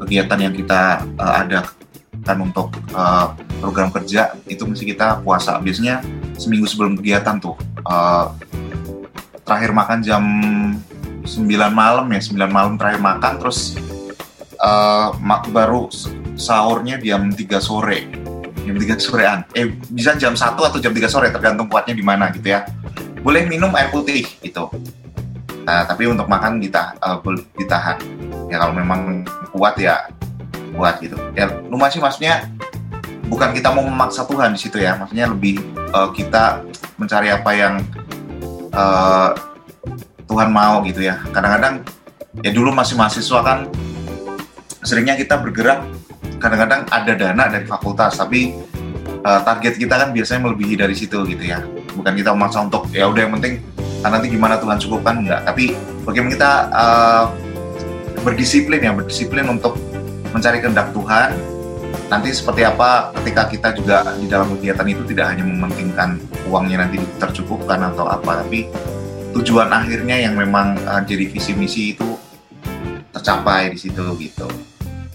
kegiatan 0.03 0.39
yang 0.51 0.55
kita 0.55 1.07
uh, 1.17 1.35
adakan 1.47 2.39
untuk 2.43 2.75
uh, 2.93 3.39
program 3.63 3.95
kerja 3.95 4.35
itu 4.51 4.67
mesti 4.67 4.83
kita 4.83 5.23
puasa. 5.23 5.63
Biasanya 5.63 6.03
seminggu 6.35 6.67
sebelum 6.67 6.99
kegiatan 6.99 7.39
tuh 7.39 7.55
uh, 7.87 8.35
terakhir 9.47 9.71
makan 9.71 9.99
jam 10.03 10.25
9 11.23 11.47
malam 11.71 12.07
ya 12.11 12.21
9 12.21 12.35
malam 12.51 12.75
terakhir 12.75 12.99
makan 12.99 13.33
terus 13.39 13.79
uh, 14.59 15.15
baru 15.51 15.87
sahurnya 16.35 16.99
jam 16.99 17.31
3 17.31 17.39
sore. 17.63 18.11
Jam 18.63 18.77
3 18.79 18.99
sorean. 18.99 19.39
Eh 19.55 19.71
bisa 19.91 20.19
jam 20.19 20.35
1 20.35 20.59
atau 20.59 20.79
jam 20.83 20.95
3 20.95 21.07
sore 21.11 21.31
tergantung 21.31 21.71
kuatnya 21.71 21.95
di 21.95 22.05
mana 22.05 22.31
gitu 22.35 22.51
ya. 22.51 22.67
Boleh 23.23 23.47
minum 23.47 23.71
air 23.79 23.91
putih 23.95 24.27
gitu. 24.43 24.67
Nah 25.63 25.87
tapi 25.87 26.11
untuk 26.11 26.27
makan 26.27 26.59
dita, 26.59 26.95
uh, 26.99 27.23
ditahan. 27.55 27.99
Ya 28.51 28.59
kalau 28.59 28.75
memang 28.75 29.22
kuat 29.63 29.79
ya 29.79 30.11
kuat 30.75 30.99
gitu. 30.99 31.15
Ya 31.39 31.47
rumah 31.71 31.87
sih 31.87 32.03
maksudnya 32.03 32.51
bukan 33.31 33.55
kita 33.55 33.71
mau 33.71 33.87
memaksa 33.87 34.27
Tuhan 34.27 34.51
di 34.51 34.59
situ 34.59 34.83
ya. 34.83 34.99
Maksudnya 34.99 35.31
lebih 35.31 35.63
uh, 35.95 36.11
kita 36.11 36.67
mencari 36.99 37.31
apa 37.31 37.51
yang 37.55 37.79
uh, 38.75 39.31
Tuhan 40.27 40.51
mau 40.51 40.83
gitu 40.83 41.07
ya. 41.07 41.23
Kadang-kadang 41.31 41.87
ya 42.43 42.51
dulu 42.51 42.75
masih 42.75 42.99
mahasiswa 42.99 43.39
kan 43.47 43.71
seringnya 44.83 45.15
kita 45.15 45.39
bergerak 45.39 45.87
kadang-kadang 46.43 46.83
ada 46.91 47.13
dana 47.15 47.45
dari 47.47 47.63
fakultas 47.63 48.19
tapi 48.19 48.59
uh, 49.23 49.47
target 49.47 49.79
kita 49.79 49.95
kan 49.95 50.11
biasanya 50.11 50.51
melebihi 50.51 50.75
dari 50.75 50.99
situ 50.99 51.23
gitu 51.23 51.45
ya. 51.47 51.63
Bukan 51.95 52.19
kita 52.19 52.35
memaksa 52.35 52.67
untuk 52.67 52.91
ya 52.91 53.07
udah 53.07 53.31
yang 53.31 53.39
penting 53.39 53.63
ah, 54.03 54.11
nanti 54.11 54.27
gimana 54.27 54.59
Tuhan 54.59 54.83
cukupkan? 54.83 55.23
Enggak. 55.23 55.47
Tapi 55.47 55.79
bagaimana 56.03 56.35
kita 56.35 56.53
uh, 56.75 57.52
berdisiplin 58.23 58.81
ya 58.81 58.95
berdisiplin 58.95 59.47
untuk 59.51 59.77
mencari 60.33 60.63
kehendak 60.63 60.95
Tuhan. 60.95 61.35
Nanti 62.09 62.29
seperti 62.33 62.63
apa 62.65 63.13
ketika 63.21 63.43
kita 63.49 63.69
juga 63.77 63.99
di 64.17 64.29
dalam 64.29 64.53
kegiatan 64.57 64.85
itu 64.89 65.03
tidak 65.09 65.33
hanya 65.33 65.45
mementingkan 65.45 66.21
uangnya 66.49 66.85
nanti 66.85 67.01
tercukupkan 67.17 67.93
atau 67.93 68.05
apa 68.09 68.45
tapi 68.45 68.69
tujuan 69.33 69.73
akhirnya 69.73 70.21
yang 70.29 70.37
memang 70.37 70.77
uh, 70.85 71.01
jadi 71.01 71.29
visi 71.29 71.57
misi 71.57 71.97
itu 71.97 72.17
tercapai 73.13 73.73
di 73.73 73.79
situ 73.81 74.05
gitu. 74.21 74.49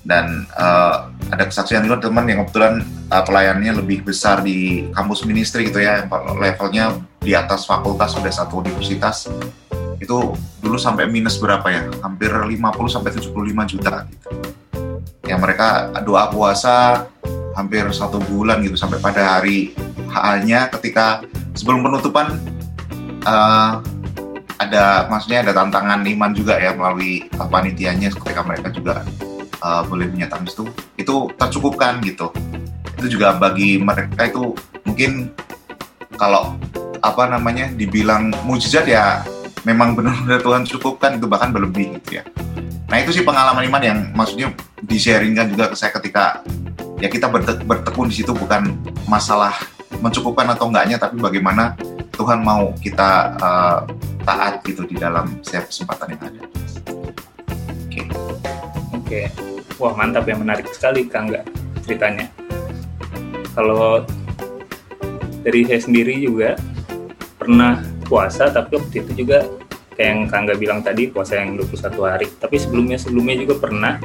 Dan 0.07 0.47
uh, 0.55 1.11
ada 1.29 1.43
kesaksian 1.45 1.83
juga 1.83 2.07
teman 2.07 2.25
yang 2.25 2.47
kebetulan 2.47 2.81
uh, 3.11 3.23
pelayanannya 3.23 3.83
lebih 3.83 4.07
besar 4.07 4.41
di 4.41 4.87
kampus 4.95 5.27
ministry 5.27 5.67
gitu 5.67 5.83
ya 5.83 6.07
levelnya 6.39 6.95
di 7.19 7.35
atas 7.35 7.67
fakultas 7.67 8.15
sudah 8.15 8.31
satu 8.31 8.63
universitas 8.63 9.27
itu 9.97 10.17
dulu 10.61 10.77
sampai 10.77 11.09
minus 11.09 11.41
berapa 11.41 11.65
ya? 11.69 11.89
Hampir 12.01 12.29
50 12.29 12.57
sampai 12.87 13.11
75 13.13 13.71
juta 13.73 14.05
gitu. 14.09 14.29
Ya 15.27 15.35
mereka 15.35 15.91
doa 16.05 16.31
puasa 16.31 17.07
hampir 17.57 17.83
satu 17.89 18.21
bulan 18.21 18.61
gitu 18.61 18.77
sampai 18.77 19.01
pada 19.01 19.37
hari 19.37 19.73
HA-nya 20.13 20.69
ketika 20.77 21.25
sebelum 21.57 21.81
penutupan 21.81 22.37
uh, 23.25 23.81
ada 24.57 25.09
maksudnya 25.09 25.41
ada 25.45 25.53
tantangan 25.57 26.05
iman 26.05 26.31
juga 26.33 26.57
ya 26.57 26.73
melalui 26.73 27.25
panitianya 27.33 28.13
ketika 28.13 28.41
mereka 28.45 28.69
juga 28.69 29.05
uh, 29.61 29.81
boleh 29.85 30.09
menyatakan 30.09 30.45
itu. 30.45 30.65
Itu 30.97 31.15
tercukupkan 31.35 31.99
gitu. 32.05 32.29
Itu 32.97 33.17
juga 33.19 33.37
bagi 33.37 33.81
mereka 33.81 34.29
itu 34.29 34.53
mungkin 34.85 35.33
kalau 36.17 36.57
apa 37.01 37.29
namanya 37.29 37.69
dibilang 37.73 38.33
mujizat 38.45 38.89
ya 38.89 39.21
memang 39.67 39.99
benar-benar 39.99 40.39
Tuhan 40.39 40.63
cukupkan 40.63 41.19
itu 41.19 41.27
bahkan 41.27 41.51
berlebih 41.51 41.99
gitu 41.99 42.23
ya. 42.23 42.23
Nah 42.87 43.03
itu 43.03 43.11
sih 43.11 43.27
pengalaman 43.27 43.67
iman 43.67 43.83
yang 43.83 43.99
maksudnya 44.15 44.55
di-sharingkan 44.79 45.51
juga 45.51 45.67
ke 45.67 45.75
saya 45.75 45.91
ketika 45.99 46.39
ya 47.03 47.11
kita 47.11 47.27
berte 47.27 47.59
bertekun 47.67 48.07
di 48.07 48.15
situ 48.23 48.31
bukan 48.31 48.79
masalah 49.11 49.51
mencukupkan 49.99 50.47
atau 50.55 50.71
enggaknya 50.71 50.95
tapi 50.95 51.19
bagaimana 51.19 51.75
Tuhan 52.15 52.47
mau 52.47 52.71
kita 52.79 53.35
uh, 53.43 53.79
taat 54.23 54.63
gitu 54.63 54.87
di 54.87 54.95
dalam 54.95 55.43
setiap 55.43 55.67
kesempatan 55.67 56.15
yang 56.15 56.21
ada. 56.31 56.41
Oke. 56.47 57.91
Okay. 57.91 58.05
Oke. 58.07 58.07
Okay. 59.03 59.25
Wah 59.77 59.93
mantap 59.93 60.23
ya 60.25 60.39
menarik 60.39 60.71
sekali 60.71 61.11
Kang 61.11 61.27
nggak 61.27 61.43
ceritanya. 61.83 62.31
Kalau 63.51 64.07
dari 65.43 65.67
saya 65.67 65.81
sendiri 65.83 66.23
juga 66.23 66.55
pernah 67.35 67.96
puasa 68.07 68.49
tapi 68.49 68.79
waktu 68.79 69.03
itu 69.03 69.23
juga 69.27 69.43
kayak 69.97 70.09
yang 70.13 70.21
Kangga 70.29 70.53
bilang 70.53 70.79
tadi 70.85 71.09
puasa 71.09 71.41
yang 71.41 71.57
21 71.57 72.05
hari. 72.05 72.27
Tapi 72.37 72.55
sebelumnya 72.61 73.01
sebelumnya 73.01 73.35
juga 73.41 73.55
pernah 73.57 73.97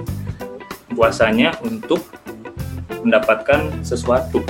puasanya 0.97 1.53
untuk 1.63 2.03
mendapatkan 3.05 3.85
sesuatu. 3.85 4.41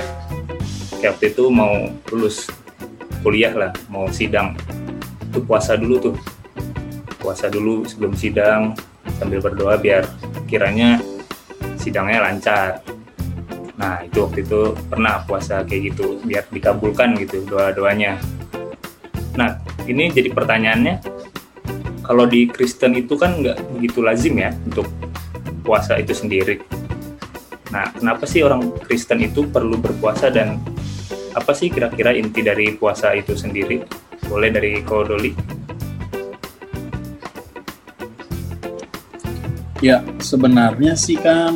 Kayak 0.97 1.19
waktu 1.19 1.25
itu 1.35 1.43
mau 1.51 1.91
lulus 2.09 2.47
kuliah 3.21 3.51
lah 3.51 3.71
mau 3.91 4.07
sidang. 4.07 4.55
Itu 5.29 5.43
puasa 5.43 5.75
dulu 5.75 5.95
tuh. 5.99 6.15
Puasa 7.19 7.47
dulu 7.47 7.83
sebelum 7.87 8.15
sidang 8.15 8.75
sambil 9.19 9.39
berdoa 9.39 9.75
biar 9.79 10.07
kiranya 10.47 10.99
sidangnya 11.75 12.23
lancar. 12.23 12.79
Nah 13.75 13.99
itu 14.03 14.23
waktu 14.23 14.47
itu 14.47 14.75
pernah 14.87 15.23
puasa 15.27 15.63
kayak 15.67 15.91
gitu 15.91 16.23
biar 16.23 16.47
dikabulkan 16.51 17.19
gitu 17.19 17.43
doa-doanya 17.47 18.19
Nah, 19.33 19.57
ini 19.89 20.13
jadi 20.13 20.29
pertanyaannya, 20.29 20.95
kalau 22.05 22.29
di 22.29 22.45
Kristen 22.45 22.93
itu 22.93 23.17
kan 23.17 23.41
nggak 23.41 23.57
begitu 23.79 24.05
lazim 24.05 24.37
ya 24.37 24.53
untuk 24.67 24.85
puasa 25.65 25.97
itu 25.97 26.13
sendiri. 26.13 26.61
Nah, 27.73 27.89
kenapa 27.89 28.29
sih 28.29 28.45
orang 28.45 28.69
Kristen 28.85 29.25
itu 29.25 29.49
perlu 29.49 29.79
berpuasa 29.81 30.29
dan 30.29 30.61
apa 31.33 31.57
sih 31.57 31.73
kira-kira 31.73 32.13
inti 32.13 32.45
dari 32.45 32.77
puasa 32.77 33.17
itu 33.17 33.33
sendiri? 33.33 33.81
Boleh 34.29 34.53
dari 34.53 34.77
Kodoli? 34.85 35.33
Ya, 39.81 40.05
sebenarnya 40.21 40.93
sih 40.93 41.17
kan 41.17 41.51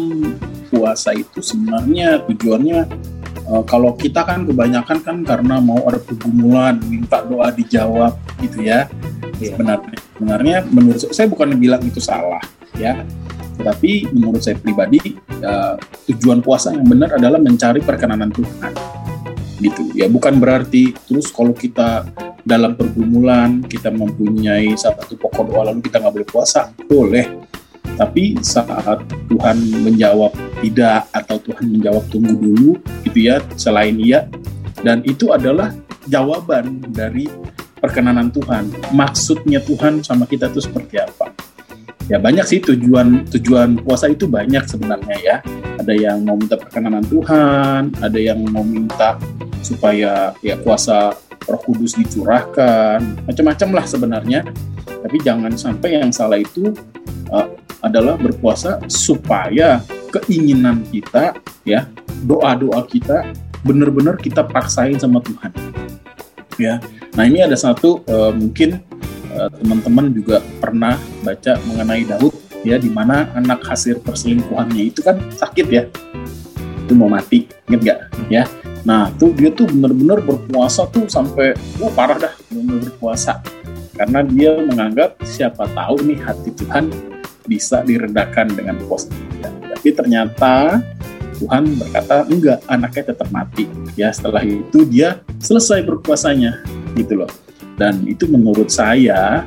puasa 0.68 1.16
itu 1.16 1.40
sebenarnya 1.40 2.26
tujuannya 2.28 2.80
uh, 3.48 3.63
kalau 3.63 3.96
kita 3.96 4.24
kan 4.24 4.44
kebanyakan 4.44 4.98
kan 5.01 5.18
karena 5.24 5.58
mau 5.63 5.80
ada 5.88 6.00
pergumulan 6.00 6.77
minta 6.86 7.24
doa 7.24 7.50
dijawab 7.51 8.13
gitu 8.44 8.68
ya. 8.68 8.86
Yeah. 9.38 9.54
sebenarnya 9.54 9.98
sebenarnya 10.18 10.58
menurut 10.74 10.98
saya, 10.98 11.13
saya 11.13 11.27
bukan 11.30 11.56
bilang 11.58 11.82
itu 11.86 12.01
salah 12.01 12.42
ya. 12.77 13.06
Tetapi 13.58 14.13
menurut 14.13 14.42
saya 14.46 14.58
pribadi 14.58 15.18
uh, 15.42 15.77
tujuan 16.10 16.46
puasa 16.46 16.74
yang 16.74 16.86
benar 16.86 17.18
adalah 17.18 17.42
mencari 17.42 17.82
perkenanan 17.82 18.30
Tuhan. 18.30 18.74
Gitu 19.58 19.98
ya 19.98 20.06
bukan 20.06 20.38
berarti 20.38 20.94
terus 21.10 21.34
kalau 21.34 21.54
kita 21.54 22.06
dalam 22.48 22.77
pergumulan 22.77 23.60
kita 23.66 23.92
mempunyai 23.92 24.72
satu 24.77 25.20
pokok 25.20 25.51
doa 25.51 25.74
lalu 25.74 25.82
kita 25.86 26.01
nggak 26.01 26.13
boleh 26.22 26.30
puasa. 26.30 26.70
Boleh 26.86 27.25
tapi 27.98 28.38
saat 28.46 29.01
Tuhan 29.27 29.58
menjawab 29.84 30.32
tidak 30.62 31.10
atau 31.12 31.42
Tuhan 31.42 31.66
menjawab 31.74 32.06
tunggu 32.13 32.34
dulu 32.38 32.72
gitu 33.04 33.20
ya 33.27 33.42
selain 33.58 33.98
iya 33.98 34.30
dan 34.86 35.01
itu 35.04 35.34
adalah 35.34 35.74
jawaban 36.08 36.86
dari 36.94 37.27
perkenanan 37.77 38.34
Tuhan. 38.34 38.74
Maksudnya 38.94 39.62
Tuhan 39.62 40.01
sama 40.01 40.25
kita 40.25 40.50
itu 40.50 40.63
seperti 40.63 40.98
apa? 41.01 41.34
Ya 42.08 42.18
banyak 42.18 42.46
sih 42.48 42.60
tujuan 42.63 43.27
tujuan 43.27 43.84
puasa 43.84 44.08
itu 44.08 44.25
banyak 44.25 44.63
sebenarnya 44.63 45.18
ya. 45.20 45.38
Ada 45.77 45.94
yang 45.94 46.24
mau 46.24 46.39
minta 46.39 46.56
perkenanan 46.56 47.04
Tuhan 47.06 47.94
ada 48.00 48.20
yang 48.20 48.39
mau 48.50 48.63
minta 48.63 49.20
supaya 49.62 50.32
ya 50.39 50.56
kuasa 50.63 51.13
Roh 51.48 51.62
Kudus 51.63 51.96
dicurahkan. 52.00 53.27
Macam-macam 53.27 53.70
lah 53.75 53.86
sebenarnya. 53.86 54.42
Tapi 54.88 55.18
jangan 55.22 55.54
sampai 55.56 56.00
yang 56.00 56.12
salah 56.12 56.39
itu 56.39 56.72
uh, 57.32 57.48
adalah 57.82 58.18
berpuasa 58.18 58.82
supaya 58.90 59.82
keinginan 60.10 60.82
kita 60.90 61.38
ya 61.68 61.86
doa-doa 62.26 62.82
kita 62.88 63.30
benar-benar 63.62 64.18
kita 64.18 64.46
paksain 64.46 64.98
sama 64.98 65.22
Tuhan. 65.22 65.52
Ya 66.58 66.82
nah 67.14 67.26
ini 67.26 67.42
ada 67.42 67.58
satu 67.58 68.02
uh, 68.10 68.34
mungkin 68.34 68.82
uh, 69.34 69.50
teman-teman 69.62 70.14
juga 70.14 70.42
pernah 70.62 70.98
baca 71.22 71.58
mengenai 71.66 72.06
Daud 72.06 72.34
ya 72.66 72.82
di 72.82 72.90
mana 72.90 73.30
anak 73.38 73.62
hasil 73.66 74.02
perselingkuhannya 74.02 74.90
itu 74.90 75.06
kan 75.06 75.22
sakit 75.38 75.68
ya. 75.70 75.84
Itu 76.88 76.96
mau 76.96 77.12
mati 77.12 77.46
inget 77.68 77.82
gak 77.84 78.00
ya 78.32 78.44
nah 78.88 79.12
tuh 79.20 79.36
dia 79.36 79.52
tuh 79.52 79.68
benar-benar 79.68 80.24
berpuasa 80.24 80.88
tuh 80.88 81.12
sampai 81.12 81.52
wah 81.84 81.92
parah 81.92 82.18
dah 82.18 82.34
benar 82.50 82.80
berpuasa. 82.88 83.44
Karena 83.98 84.22
dia 84.22 84.54
menganggap 84.62 85.18
siapa 85.26 85.66
tahu 85.74 86.06
nih 86.06 86.22
hati 86.22 86.54
Tuhan 86.54 87.17
bisa 87.48 87.82
diredakan 87.82 88.51
dengan 88.51 88.75
positif. 88.86 89.24
Tapi 89.42 89.89
ternyata 89.96 90.84
Tuhan 91.38 91.63
berkata 91.77 92.25
enggak, 92.27 92.60
anaknya 92.68 93.04
tetap 93.13 93.30
mati. 93.32 93.70
Ya 93.96 94.12
setelah 94.12 94.44
itu 94.44 94.84
dia 94.84 95.24
selesai 95.39 95.86
berpuasanya, 95.86 96.62
gitu 96.98 97.24
loh. 97.24 97.32
Dan 97.77 98.04
itu 98.10 98.25
menurut 98.27 98.74
saya 98.74 99.46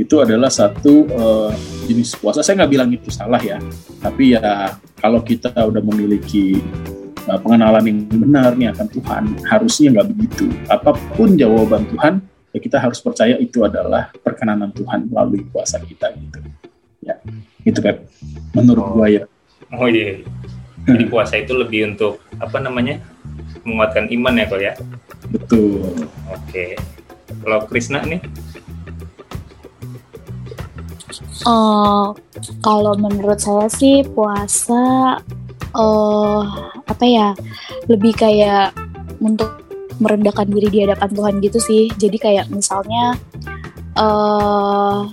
itu 0.00 0.16
adalah 0.16 0.48
satu 0.48 1.04
uh, 1.12 1.52
jenis 1.84 2.16
puasa. 2.16 2.40
Saya 2.40 2.64
nggak 2.64 2.72
bilang 2.72 2.88
itu 2.88 3.12
salah 3.12 3.40
ya, 3.40 3.60
tapi 4.00 4.32
ya 4.32 4.74
kalau 4.96 5.20
kita 5.20 5.52
udah 5.52 5.82
memiliki 5.84 6.56
uh, 7.28 7.36
pengenalan 7.36 7.84
yang 7.84 7.98
benar 8.08 8.56
nih 8.56 8.72
akan 8.72 8.88
Tuhan, 8.88 9.24
harusnya 9.44 9.88
nggak 9.92 10.08
begitu. 10.08 10.48
Apa 10.72 10.96
pun 11.20 11.36
jawaban 11.36 11.84
Tuhan, 11.92 12.24
ya 12.56 12.58
kita 12.64 12.80
harus 12.80 12.96
percaya 13.04 13.36
itu 13.36 13.60
adalah 13.60 14.08
perkenanan 14.24 14.72
Tuhan 14.72 15.12
melalui 15.12 15.44
puasa 15.52 15.76
kita 15.76 16.16
gitu 16.16 16.40
ya. 17.04 17.14
Gitu 17.64 17.80
kan 17.80 18.00
menurut 18.56 18.84
oh. 18.84 18.90
gua 18.96 19.06
ya. 19.08 19.22
Oh 19.74 19.86
iya 19.86 20.20
jadi 20.88 21.04
puasa 21.06 21.36
itu 21.36 21.52
lebih 21.52 21.92
untuk 21.92 22.24
apa 22.40 22.56
namanya 22.56 23.04
menguatkan 23.64 24.08
iman 24.08 24.40
ya 24.40 24.44
kok 24.48 24.60
ya? 24.60 24.72
Betul. 25.28 26.08
Oke. 26.32 26.80
Kalau 27.44 27.58
Krisna 27.68 28.00
nih? 28.02 28.20
Oh, 31.48 32.12
kalau 32.60 32.92
menurut 33.00 33.40
saya 33.40 33.68
sih 33.72 34.04
puasa 34.04 35.16
uh, 35.72 36.42
apa 36.84 37.04
ya 37.08 37.28
lebih 37.88 38.12
kayak 38.12 38.76
untuk 39.20 39.48
merendahkan 40.00 40.48
diri 40.48 40.68
di 40.68 40.78
hadapan 40.84 41.10
Tuhan 41.12 41.34
gitu 41.44 41.58
sih. 41.60 41.82
Jadi 41.96 42.16
kayak 42.16 42.46
misalnya 42.52 43.16
uh, 43.96 45.08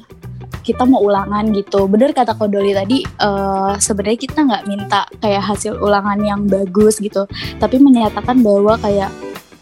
kita 0.68 0.84
mau 0.84 1.00
ulangan 1.00 1.48
gitu. 1.56 1.88
Bener 1.88 2.12
kata 2.12 2.36
Kodoli 2.36 2.76
tadi, 2.76 3.08
uh, 3.24 3.80
sebenarnya 3.80 4.20
kita 4.20 4.40
nggak 4.44 4.64
minta 4.68 5.08
kayak 5.24 5.48
hasil 5.48 5.80
ulangan 5.80 6.20
yang 6.20 6.44
bagus 6.44 7.00
gitu, 7.00 7.24
tapi 7.64 7.80
menyatakan 7.80 8.44
bahwa 8.44 8.76
kayak 8.76 9.08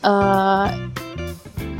uh, 0.01 0.65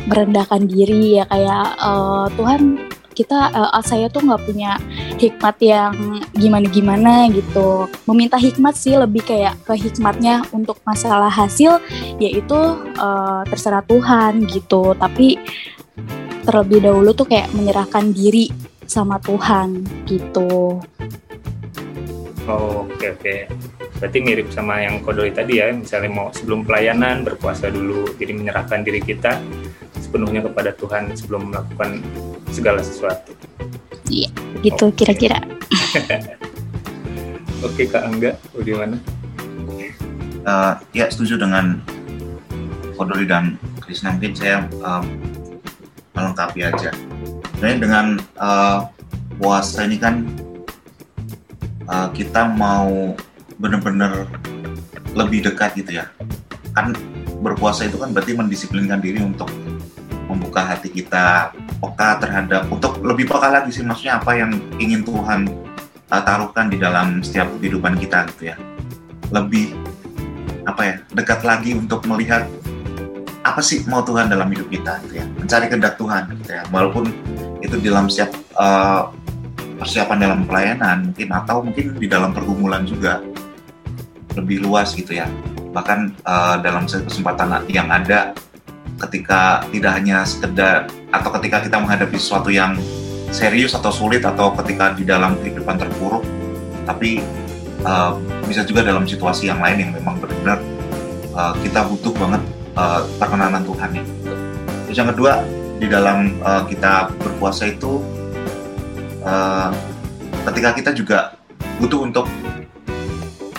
merendahkan 0.06 0.70
diri 0.70 1.18
ya 1.18 1.26
kayak 1.26 1.74
uh, 1.82 2.30
Tuhan 2.38 2.78
kita 3.16 3.50
uh, 3.56 3.82
saya 3.82 4.12
tuh 4.12 4.28
nggak 4.28 4.44
punya 4.44 4.76
hikmat 5.18 5.56
yang 5.64 5.96
gimana 6.36 6.68
gimana 6.68 7.14
gitu. 7.32 7.90
Meminta 8.06 8.36
hikmat 8.38 8.76
sih 8.78 8.94
lebih 8.94 9.26
kayak 9.26 9.56
ke 9.66 9.74
hikmatnya 9.74 10.46
untuk 10.52 10.78
masalah 10.86 11.32
hasil 11.32 11.80
yaitu 12.22 12.60
uh, 13.00 13.42
terserah 13.48 13.82
Tuhan 13.88 14.46
gitu. 14.52 14.94
Tapi 15.00 15.40
terlebih 16.46 16.86
dahulu 16.86 17.16
tuh 17.18 17.26
kayak 17.26 17.50
menyerahkan 17.56 18.14
diri 18.14 18.52
sama 18.86 19.18
Tuhan 19.22 19.82
gitu. 20.06 20.82
Oh, 22.46 22.86
oke 22.86 22.94
okay, 22.94 23.10
oke. 23.10 23.22
Okay. 23.22 23.40
Berarti 23.96 24.18
mirip 24.22 24.48
sama 24.54 24.84
yang 24.84 25.02
kodoi 25.02 25.34
tadi 25.34 25.64
ya, 25.64 25.72
misalnya 25.72 26.12
mau 26.12 26.28
sebelum 26.30 26.68
pelayanan 26.68 27.26
berpuasa 27.26 27.72
dulu, 27.72 28.06
jadi 28.20 28.38
menyerahkan 28.38 28.86
diri 28.86 29.02
kita 29.02 29.42
sepenuhnya 29.98 30.46
kepada 30.46 30.76
Tuhan 30.76 31.16
sebelum 31.16 31.50
melakukan 31.50 32.04
segala 32.54 32.84
sesuatu. 32.84 33.34
Iya, 34.12 34.30
gitu 34.62 34.94
kira-kira. 34.94 35.40
oke 37.66 37.74
okay, 37.74 37.86
Kak 37.90 38.04
Angga, 38.06 38.38
bagaimana? 38.54 39.00
Uh, 40.46 40.78
ya 40.94 41.10
setuju 41.10 41.42
dengan 41.42 41.82
Kodoli 42.94 43.26
dan 43.26 43.58
Krisna 43.82 44.14
mungkin 44.14 44.38
saya 44.38 44.70
um, 44.86 45.02
melengkapi 46.14 46.62
aja 46.62 46.94
sebenarnya 47.56 47.80
dengan 47.80 48.06
uh, 48.36 48.92
puasa 49.40 49.88
ini 49.88 49.96
kan 49.96 50.28
uh, 51.88 52.12
kita 52.12 52.52
mau 52.52 53.16
benar-benar 53.56 54.28
lebih 55.16 55.48
dekat 55.48 55.80
gitu 55.80 56.04
ya. 56.04 56.12
Kan 56.76 56.92
berpuasa 57.40 57.88
itu 57.88 57.96
kan 57.96 58.12
berarti 58.12 58.36
mendisiplinkan 58.36 59.00
diri 59.00 59.24
untuk 59.24 59.48
membuka 60.28 60.68
hati 60.68 60.92
kita 60.92 61.56
peka 61.80 62.20
terhadap 62.20 62.68
untuk 62.68 63.00
lebih 63.00 63.30
peka 63.30 63.48
lagi 63.48 63.72
sih 63.72 63.86
maksudnya 63.88 64.20
apa 64.20 64.36
yang 64.36 64.52
ingin 64.76 65.08
Tuhan 65.08 65.48
uh, 66.12 66.22
taruhkan 66.28 66.68
di 66.68 66.76
dalam 66.76 67.24
setiap 67.24 67.48
kehidupan 67.64 67.96
kita 68.04 68.28
gitu 68.36 68.52
ya. 68.52 68.60
Lebih 69.32 69.72
apa 70.68 70.82
ya 70.84 70.96
dekat 71.16 71.40
lagi 71.48 71.72
untuk 71.72 72.04
melihat 72.04 72.44
apa 73.46 73.62
sih 73.62 73.86
mau 73.88 74.02
Tuhan 74.04 74.28
dalam 74.28 74.52
hidup 74.52 74.68
kita 74.68 75.00
gitu 75.08 75.24
ya. 75.24 75.26
Mencari 75.40 75.72
kehendak 75.72 75.96
Tuhan 75.96 76.28
gitu 76.44 76.52
ya. 76.52 76.68
Walaupun 76.74 77.35
itu 77.66 77.82
dalam 77.82 78.08
siap 78.08 78.32
uh, 78.56 79.10
persiapan 79.82 80.18
dalam 80.22 80.40
pelayanan 80.48 81.12
mungkin 81.12 81.30
atau 81.34 81.58
mungkin 81.66 81.86
di 82.00 82.08
dalam 82.08 82.32
pergumulan 82.32 82.88
juga 82.88 83.20
lebih 84.38 84.64
luas 84.64 84.96
gitu 84.96 85.16
ya 85.18 85.28
bahkan 85.76 86.16
uh, 86.24 86.62
dalam 86.64 86.88
kesempatan 86.88 87.68
yang 87.68 87.92
ada 87.92 88.32
ketika 88.96 89.68
tidak 89.76 89.92
hanya 90.00 90.24
sekedar 90.24 90.88
atau 91.12 91.30
ketika 91.36 91.68
kita 91.68 91.78
menghadapi 91.84 92.16
sesuatu 92.16 92.48
yang 92.48 92.80
serius 93.36 93.76
atau 93.76 93.92
sulit 93.92 94.24
atau 94.24 94.56
ketika 94.64 94.96
di 94.96 95.04
dalam 95.04 95.36
kehidupan 95.44 95.76
terpuruk 95.76 96.24
tapi 96.88 97.20
uh, 97.84 98.16
bisa 98.48 98.64
juga 98.64 98.88
dalam 98.88 99.04
situasi 99.04 99.52
yang 99.52 99.60
lain 99.60 99.84
yang 99.84 99.92
memang 99.92 100.16
benar-benar 100.24 100.60
uh, 101.36 101.54
kita 101.60 101.84
butuh 101.92 102.14
banget 102.16 102.42
uh, 102.80 103.04
perkenanan 103.20 103.62
Tuhan 103.68 103.90
nih. 103.92 104.06
Terus 104.88 104.98
yang 105.02 105.10
kedua 105.12 105.44
di 105.80 105.88
dalam 105.92 106.40
uh, 106.40 106.64
kita 106.66 107.12
berpuasa 107.20 107.68
itu 107.68 108.00
uh, 109.26 109.70
ketika 110.52 110.70
kita 110.72 110.92
juga 110.96 111.20
butuh 111.82 112.08
untuk 112.08 112.26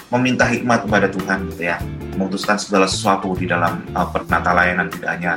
meminta 0.08 0.48
hikmat 0.48 0.86
kepada 0.88 1.06
Tuhan 1.12 1.38
gitu 1.52 1.62
ya. 1.66 1.76
Memutuskan 2.16 2.56
segala 2.56 2.88
sesuatu 2.88 3.36
di 3.36 3.44
dalam 3.44 3.84
uh, 3.92 4.08
penata 4.08 4.56
layanan 4.56 4.88
tidak 4.88 5.10
hanya 5.20 5.32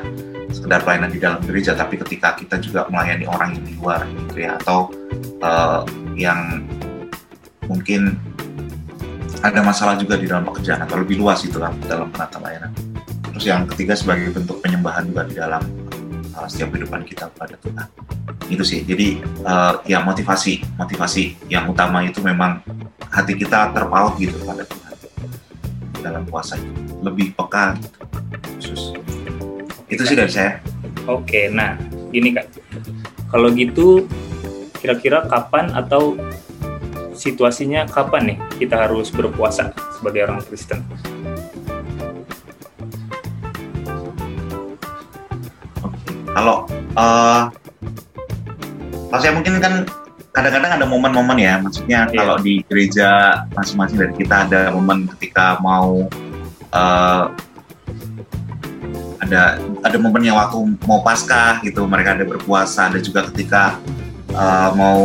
sekedar 0.50 0.82
pelayanan 0.82 1.12
di 1.12 1.20
dalam 1.20 1.40
gereja 1.44 1.76
tapi 1.76 2.00
ketika 2.00 2.34
kita 2.34 2.58
juga 2.64 2.88
melayani 2.88 3.28
orang 3.28 3.60
yang 3.60 3.66
di 3.68 3.74
luar 3.76 4.08
gitu 4.08 4.38
ya. 4.40 4.56
Atau 4.64 4.96
uh, 5.44 5.84
yang 6.16 6.64
mungkin 7.68 8.16
ada 9.40 9.60
masalah 9.64 9.96
juga 10.00 10.20
di 10.20 10.28
dalam 10.28 10.48
pekerjaan 10.48 10.84
atau 10.84 11.00
lebih 11.00 11.20
luas 11.20 11.44
itu 11.44 11.60
dalam 11.60 11.76
dalam 11.84 12.08
penata 12.12 12.40
layanan. 12.40 12.72
Terus 13.36 13.46
yang 13.46 13.68
ketiga 13.68 13.96
sebagai 13.96 14.32
bentuk 14.36 14.60
penyembahan 14.64 15.08
juga 15.08 15.24
di 15.28 15.36
dalam 15.36 15.64
uh, 16.40 16.48
setiap 16.48 16.72
kehidupan 16.72 17.04
kita 17.04 17.28
kepada 17.36 17.60
Tuhan. 17.60 17.88
Itu 18.48 18.64
sih. 18.64 18.88
Jadi 18.88 19.20
uh, 19.44 19.84
ya 19.84 20.00
motivasi, 20.00 20.64
motivasi 20.80 21.52
yang 21.52 21.68
utama 21.68 22.02
itu 22.08 22.24
memang 22.24 22.64
hati 23.12 23.36
kita 23.36 23.76
terpaut 23.76 24.16
gitu 24.16 24.40
pada 24.48 24.64
Tuhan 24.64 24.94
dalam 26.00 26.24
puasa 26.24 26.56
itu. 26.56 26.72
Lebih 27.04 27.36
peka 27.36 27.76
gitu. 27.76 28.00
Khusus. 28.56 28.82
Itu 29.92 30.04
sih 30.08 30.16
dari 30.16 30.32
saya. 30.32 30.64
Oke, 31.10 31.50
nah 31.50 31.76
gini 32.14 32.34
kak, 32.38 32.46
kalau 33.34 33.50
gitu 33.54 34.06
kira-kira 34.78 35.26
kapan 35.26 35.74
atau 35.74 36.16
situasinya 37.18 37.84
kapan 37.90 38.34
nih 38.34 38.38
kita 38.62 38.88
harus 38.88 39.10
berpuasa 39.12 39.74
sebagai 39.98 40.30
orang 40.30 40.40
Kristen? 40.46 40.86
Kalau 46.40 46.64
uh, 46.96 47.52
kalau 49.12 49.20
saya 49.20 49.36
mungkin 49.36 49.60
kan 49.60 49.84
kadang-kadang 50.32 50.72
ada 50.80 50.86
momen-momen 50.88 51.36
ya, 51.36 51.60
maksudnya 51.60 52.08
Iya. 52.08 52.16
kalau 52.16 52.36
di 52.40 52.64
gereja 52.64 53.44
masing-masing 53.52 54.00
dari 54.00 54.14
kita 54.16 54.48
ada 54.48 54.72
momen 54.72 55.12
ketika 55.20 55.60
mau 55.60 56.08
uh, 56.72 57.24
ada 59.20 59.60
ada 59.84 59.98
momen 60.00 60.24
yang 60.24 60.40
waktu 60.40 60.64
mau 60.88 61.04
paskah 61.04 61.60
gitu, 61.60 61.84
mereka 61.84 62.16
ada 62.16 62.24
berpuasa, 62.24 62.88
ada 62.88 63.04
juga 63.04 63.28
ketika 63.36 63.76
uh, 64.32 64.72
mau 64.80 65.02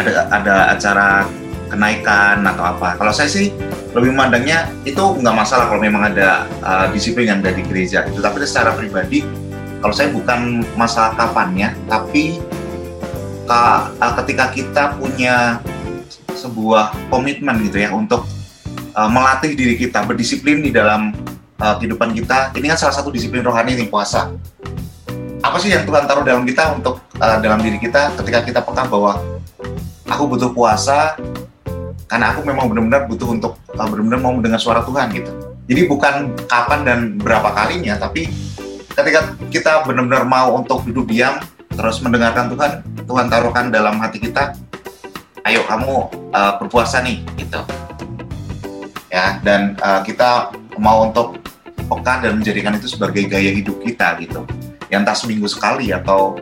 ada 0.00 0.32
ada 0.32 0.54
acara 0.72 1.28
kenaikan 1.68 2.40
atau 2.40 2.64
apa. 2.72 2.96
Kalau 2.96 3.12
saya 3.12 3.28
sih 3.28 3.52
lebih 3.92 4.16
memandangnya 4.16 4.72
itu 4.88 5.02
nggak 5.20 5.36
masalah 5.36 5.68
kalau 5.68 5.84
memang 5.84 6.08
ada 6.08 6.48
uh, 6.64 6.88
disiplin 6.88 7.36
yang 7.36 7.44
dari 7.44 7.60
gereja 7.60 8.08
itu, 8.08 8.24
tapi 8.24 8.40
secara 8.48 8.72
pribadi 8.72 9.44
kalau 9.86 9.94
saya 9.94 10.10
bukan 10.10 10.66
masalah 10.74 11.14
kapannya, 11.14 11.70
tapi 11.86 12.42
uh, 13.46 13.86
ketika 14.18 14.50
kita 14.50 14.84
punya 14.98 15.62
sebuah 16.34 16.90
komitmen 17.06 17.62
gitu 17.62 17.78
ya 17.86 17.94
untuk 17.94 18.26
uh, 18.98 19.06
melatih 19.06 19.54
diri 19.54 19.78
kita 19.78 20.02
berdisiplin 20.02 20.58
di 20.58 20.74
dalam 20.74 21.14
uh, 21.62 21.78
kehidupan 21.78 22.18
kita. 22.18 22.50
Ini 22.58 22.74
kan 22.74 22.82
salah 22.82 22.98
satu 22.98 23.14
disiplin 23.14 23.46
rohani 23.46 23.78
nih 23.78 23.86
puasa. 23.86 24.34
Apa 25.38 25.62
sih 25.62 25.70
yang 25.70 25.86
Tuhan 25.86 26.02
taruh 26.10 26.26
dalam 26.26 26.42
kita 26.42 26.74
untuk 26.74 27.06
dalam 27.14 27.62
diri 27.62 27.78
kita 27.78 28.10
ketika 28.18 28.42
kita 28.42 28.60
peka 28.66 28.90
bahwa 28.90 29.22
aku 30.10 30.22
butuh 30.26 30.50
puasa 30.50 31.14
karena 32.10 32.34
aku 32.34 32.42
memang 32.42 32.66
benar-benar 32.74 33.06
butuh 33.06 33.30
untuk 33.30 33.54
uh, 33.70 33.86
benar-benar 33.86 34.18
mau 34.18 34.34
mendengar 34.34 34.58
suara 34.58 34.82
Tuhan 34.82 35.14
gitu. 35.14 35.30
Jadi 35.70 35.86
bukan 35.86 36.34
kapan 36.50 36.80
dan 36.82 36.98
berapa 37.22 37.54
kalinya, 37.54 37.94
tapi 38.02 38.45
ketika 38.96 39.20
kita 39.52 39.72
benar-benar 39.84 40.24
mau 40.24 40.56
untuk 40.56 40.80
duduk 40.88 41.12
diam 41.12 41.36
terus 41.76 42.00
mendengarkan 42.00 42.48
Tuhan, 42.48 42.72
Tuhan 43.04 43.26
taruhkan 43.28 43.68
dalam 43.68 44.00
hati 44.00 44.16
kita, 44.16 44.56
ayo 45.44 45.60
kamu 45.68 46.08
uh, 46.32 46.52
berpuasa 46.56 47.04
nih 47.04 47.20
gitu. 47.36 47.60
Ya, 49.12 49.36
dan 49.44 49.76
uh, 49.84 50.00
kita 50.00 50.56
mau 50.80 51.12
untuk 51.12 51.36
peka 51.76 52.24
dan 52.24 52.40
menjadikan 52.40 52.74
itu 52.74 52.88
sebagai 52.88 53.28
gaya 53.28 53.52
hidup 53.52 53.76
kita 53.84 54.16
gitu. 54.24 54.48
Yang 54.88 55.00
entah 55.04 55.16
seminggu 55.16 55.46
sekali 55.52 55.92
atau 55.92 56.40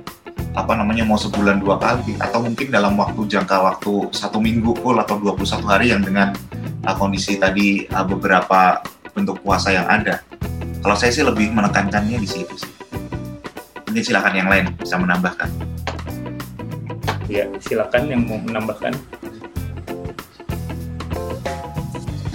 apa 0.54 0.78
namanya 0.78 1.02
mau 1.02 1.18
sebulan 1.18 1.58
dua 1.58 1.82
kali 1.82 2.14
atau 2.22 2.38
mungkin 2.38 2.70
dalam 2.70 2.94
waktu 2.94 3.26
jangka 3.26 3.58
waktu 3.58 4.14
satu 4.14 4.38
minggu 4.38 4.78
full 4.78 4.94
atau 5.02 5.18
21 5.18 5.66
hari 5.66 5.90
yang 5.90 6.06
dengan 6.06 6.30
uh, 6.86 6.94
kondisi 6.94 7.42
tadi 7.42 7.90
uh, 7.90 8.06
beberapa 8.06 8.78
bentuk 9.10 9.42
puasa 9.42 9.74
yang 9.74 9.90
ada. 9.90 10.22
Kalau 10.84 10.96
saya 11.00 11.16
sih 11.16 11.24
lebih 11.24 11.48
menekankannya 11.48 12.20
di 12.20 12.28
situ 12.28 12.52
sih. 12.60 12.72
Mungkin 13.88 14.04
silakan 14.04 14.36
yang 14.36 14.52
lain 14.52 14.68
bisa 14.76 15.00
menambahkan. 15.00 15.48
Ya, 17.24 17.48
silakan 17.64 18.12
yang 18.12 18.28
mau 18.28 18.36
menambahkan. 18.36 18.92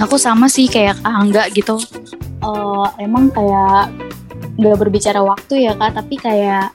Aku 0.01 0.17
sama 0.17 0.49
sih 0.49 0.65
kayak 0.65 0.97
Kak 1.05 1.13
Angga 1.13 1.45
gitu. 1.53 1.77
Eh, 2.41 2.88
emang 2.97 3.29
kayak 3.29 3.93
nggak 4.57 4.79
berbicara 4.81 5.21
waktu 5.21 5.69
ya 5.69 5.77
kak, 5.77 6.01
tapi 6.01 6.17
kayak 6.17 6.73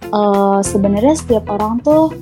eh, 0.00 0.58
sebenarnya 0.64 1.12
setiap 1.12 1.44
orang 1.52 1.76
tuh 1.84 2.16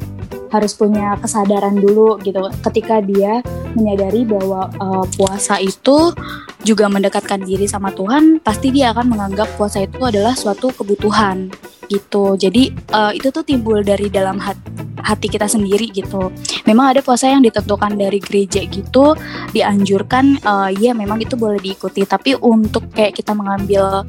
harus 0.55 0.73
punya 0.79 1.19
kesadaran 1.19 1.75
dulu 1.75 2.23
gitu. 2.23 2.39
Ketika 2.63 3.03
dia 3.03 3.43
menyadari 3.75 4.23
bahwa 4.23 4.71
eh, 4.71 5.05
puasa 5.19 5.59
itu 5.59 6.15
juga 6.63 6.87
mendekatkan 6.89 7.43
diri 7.43 7.67
sama 7.67 7.91
Tuhan, 7.91 8.39
pasti 8.41 8.71
dia 8.71 8.95
akan 8.95 9.11
menganggap 9.11 9.51
puasa 9.59 9.83
itu 9.85 9.99
adalah 10.01 10.39
suatu 10.39 10.71
kebutuhan 10.71 11.51
gitu. 11.91 12.39
Jadi 12.39 12.71
eh, 12.71 13.13
itu 13.19 13.29
tuh 13.35 13.43
timbul 13.43 13.83
dari 13.83 14.07
dalam 14.09 14.39
hat- 14.39 14.63
hati 15.05 15.29
kita 15.29 15.45
sendiri 15.45 15.93
gitu. 15.93 16.33
Memang 16.65 16.97
ada 16.97 17.05
puasa 17.05 17.29
yang 17.29 17.45
ditentukan 17.45 17.93
dari 17.99 18.17
gereja 18.23 18.65
gitu, 18.65 19.13
dianjurkan 19.53 20.41
eh, 20.41 20.71
ya 20.79 20.97
memang 20.97 21.21
itu 21.21 21.35
boleh 21.37 21.59
diikuti 21.61 22.07
tapi 22.07 22.39
untuk 22.39 22.89
kayak 22.95 23.19
kita 23.19 23.37
mengambil 23.37 24.07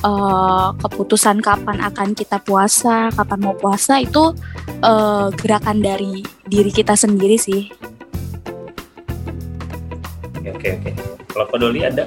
eh, 0.00 0.68
keputusan 0.78 1.42
kapan 1.42 1.78
akan 1.82 2.14
kita 2.14 2.38
puasa 2.42 3.10
kapan 3.14 3.38
mau 3.42 3.54
puasa 3.58 3.98
itu 3.98 4.34
eh, 4.82 5.26
gerakan 5.34 5.82
dari 5.82 6.22
diri 6.46 6.70
kita 6.70 6.94
sendiri 6.94 7.36
sih 7.36 7.68
Oke, 10.58 10.74
oke. 10.74 10.90
Kalau 11.30 11.46
Pak 11.46 11.58
Doli 11.62 11.80
ada? 11.86 12.04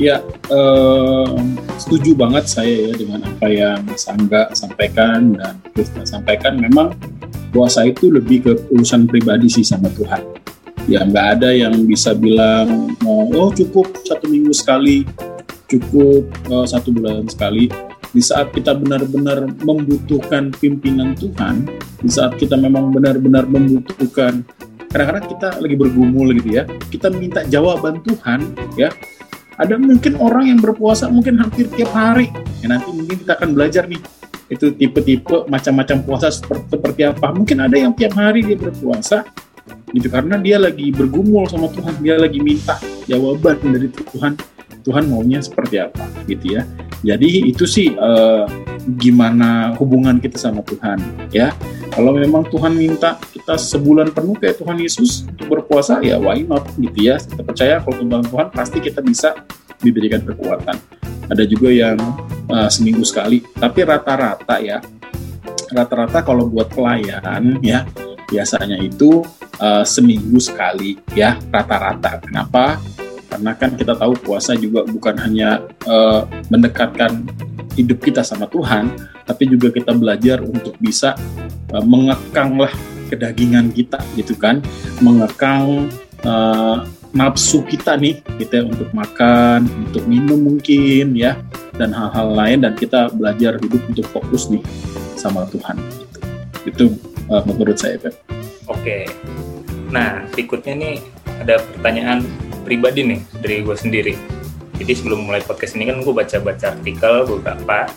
Ya, 0.00 0.18
eh, 0.50 1.32
setuju 1.78 2.18
banget 2.18 2.50
saya 2.50 2.90
ya 2.90 2.92
dengan 2.98 3.22
apa 3.22 3.46
yang 3.46 3.84
Mas 3.86 4.08
Angga 4.10 4.50
sampaikan 4.56 5.36
dan 5.38 5.62
Krista 5.70 6.02
sampaikan. 6.02 6.58
Memang 6.58 6.96
puasa 7.54 7.86
itu 7.86 8.10
lebih 8.10 8.42
ke 8.42 8.52
urusan 8.74 9.06
pribadi 9.06 9.46
sih 9.46 9.62
sama 9.62 9.86
Tuhan. 9.94 10.24
Ya, 10.90 11.06
nggak 11.06 11.26
ada 11.38 11.54
yang 11.54 11.86
bisa 11.86 12.10
bilang, 12.10 12.90
oh 13.06 13.54
cukup 13.54 13.86
satu 14.02 14.26
minggu 14.26 14.50
sekali, 14.50 15.06
cukup 15.72 16.28
eh, 16.52 16.66
satu 16.68 16.92
bulan 16.92 17.24
sekali. 17.28 17.72
Di 18.12 18.20
saat 18.20 18.52
kita 18.52 18.76
benar-benar 18.76 19.48
membutuhkan 19.64 20.52
pimpinan 20.60 21.16
Tuhan, 21.16 21.64
di 22.04 22.12
saat 22.12 22.36
kita 22.36 22.60
memang 22.60 22.92
benar-benar 22.92 23.48
membutuhkan, 23.48 24.44
kadang-kadang 24.92 25.26
kita 25.32 25.48
lagi 25.56 25.76
bergumul 25.80 26.28
gitu 26.36 26.60
ya, 26.60 26.68
kita 26.92 27.08
minta 27.08 27.40
jawaban 27.48 28.04
Tuhan, 28.04 28.52
ya. 28.76 28.92
Ada 29.56 29.80
mungkin 29.80 30.20
orang 30.20 30.52
yang 30.52 30.60
berpuasa 30.60 31.08
mungkin 31.08 31.40
hampir 31.40 31.72
tiap 31.72 31.88
hari. 31.96 32.28
Ya 32.60 32.72
nanti 32.72 32.92
mungkin 32.92 33.16
kita 33.24 33.40
akan 33.40 33.56
belajar 33.56 33.84
nih 33.88 34.00
itu 34.52 34.68
tipe-tipe 34.76 35.48
macam-macam 35.48 35.96
puasa 36.04 36.28
seperti, 36.28 36.76
seperti 36.76 37.02
apa. 37.08 37.32
Mungkin 37.32 37.64
ada 37.64 37.76
yang 37.80 37.96
tiap 37.96 38.12
hari 38.16 38.44
dia 38.44 38.60
berpuasa 38.60 39.24
gitu 39.92 40.08
karena 40.08 40.40
dia 40.40 40.56
lagi 40.56 40.88
bergumul 40.90 41.44
sama 41.46 41.68
Tuhan 41.70 42.00
dia 42.00 42.16
lagi 42.16 42.40
minta 42.40 42.80
jawaban 43.04 43.60
dari 43.60 43.88
Tuhan 43.92 44.32
Tuhan 44.82 45.06
maunya 45.08 45.38
seperti 45.40 45.78
apa 45.80 46.04
gitu 46.26 46.58
ya. 46.58 46.62
Jadi 47.02 47.50
itu 47.50 47.66
sih 47.66 47.94
eh, 47.94 48.44
gimana 48.98 49.74
hubungan 49.78 50.18
kita 50.18 50.38
sama 50.38 50.62
Tuhan 50.66 50.98
ya. 51.30 51.54
Kalau 51.92 52.16
memang 52.16 52.48
Tuhan 52.48 52.72
minta 52.72 53.20
kita 53.30 53.54
sebulan 53.58 54.16
penuh 54.16 54.34
kayak 54.38 54.56
Tuhan 54.58 54.80
Yesus 54.80 55.28
untuk 55.28 55.60
berpuasa 55.60 56.00
ya 56.00 56.18
why 56.18 56.42
not 56.42 56.66
gitu 56.78 57.12
ya. 57.12 57.20
Kita 57.20 57.42
percaya 57.44 57.74
kalau 57.82 57.96
Tuhan 58.00 58.24
Tuhan 58.26 58.46
pasti 58.50 58.78
kita 58.80 59.04
bisa 59.04 59.34
diberikan 59.82 60.22
kekuatan. 60.24 60.78
Ada 61.28 61.44
juga 61.44 61.68
yang 61.70 61.98
uh, 62.48 62.68
seminggu 62.70 63.04
sekali. 63.04 63.44
Tapi 63.44 63.78
rata-rata 63.84 64.56
ya 64.62 64.80
rata-rata 65.72 66.20
kalau 66.20 66.46
buat 66.46 66.68
pelayan 66.68 67.56
ya 67.64 67.88
biasanya 68.28 68.80
itu 68.80 69.24
uh, 69.60 69.84
seminggu 69.84 70.40
sekali 70.40 70.96
ya 71.12 71.36
rata-rata. 71.52 72.24
Kenapa 72.24 72.80
karena 73.32 73.56
kan 73.56 73.72
kita 73.72 73.96
tahu 73.96 74.12
puasa 74.20 74.52
juga 74.52 74.84
bukan 74.84 75.16
hanya 75.24 75.64
uh, 75.88 76.28
mendekatkan 76.52 77.24
hidup 77.72 78.04
kita 78.04 78.20
sama 78.20 78.44
Tuhan 78.52 78.92
tapi 79.24 79.48
juga 79.48 79.72
kita 79.72 79.96
belajar 79.96 80.44
untuk 80.44 80.76
bisa 80.76 81.16
uh, 81.72 81.80
mengekang 81.80 82.60
lah 82.60 82.72
kedagingan 83.08 83.72
kita 83.72 84.04
gitu 84.20 84.36
kan 84.36 84.60
mengekang 85.00 85.88
uh, 86.28 86.84
nafsu 87.16 87.64
kita 87.64 87.96
nih 87.96 88.20
kita 88.36 88.68
untuk 88.68 88.92
makan 88.92 89.64
untuk 89.88 90.04
minum 90.04 90.36
mungkin 90.36 91.16
ya 91.16 91.40
dan 91.80 91.88
hal-hal 91.96 92.36
lain 92.36 92.68
dan 92.68 92.76
kita 92.76 93.08
belajar 93.16 93.56
hidup 93.64 93.80
untuk 93.88 94.04
fokus 94.12 94.52
nih 94.52 94.60
sama 95.16 95.48
Tuhan 95.48 95.80
gitu. 95.96 96.18
itu 96.68 96.84
uh, 97.32 97.40
menurut 97.48 97.80
saya 97.80 97.96
Pep. 97.96 98.12
Oke. 98.68 99.08
Nah, 99.92 100.24
berikutnya 100.32 100.74
nih 100.76 100.96
ada 101.44 101.60
pertanyaan 101.60 102.24
pribadi 102.72 103.04
nih 103.04 103.20
dari 103.36 103.60
gue 103.60 103.76
sendiri. 103.76 104.16
Jadi 104.80 104.92
sebelum 104.96 105.28
mulai 105.28 105.44
podcast 105.44 105.76
ini 105.76 105.92
kan 105.92 106.00
gue 106.00 106.08
baca-baca 106.08 106.72
artikel 106.72 107.28
beberapa. 107.28 107.92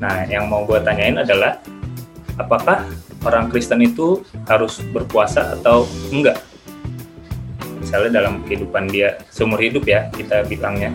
Nah, 0.00 0.24
yang 0.24 0.48
mau 0.48 0.64
gue 0.64 0.80
tanyain 0.80 1.20
adalah 1.20 1.60
apakah 2.40 2.88
orang 3.28 3.52
Kristen 3.52 3.84
itu 3.84 4.24
harus 4.48 4.80
berpuasa 4.88 5.60
atau 5.60 5.84
enggak? 6.08 6.40
Misalnya 7.84 8.24
dalam 8.24 8.40
kehidupan 8.48 8.88
dia 8.88 9.20
seumur 9.28 9.60
hidup 9.60 9.84
ya 9.84 10.08
kita 10.16 10.48
bilangnya. 10.48 10.88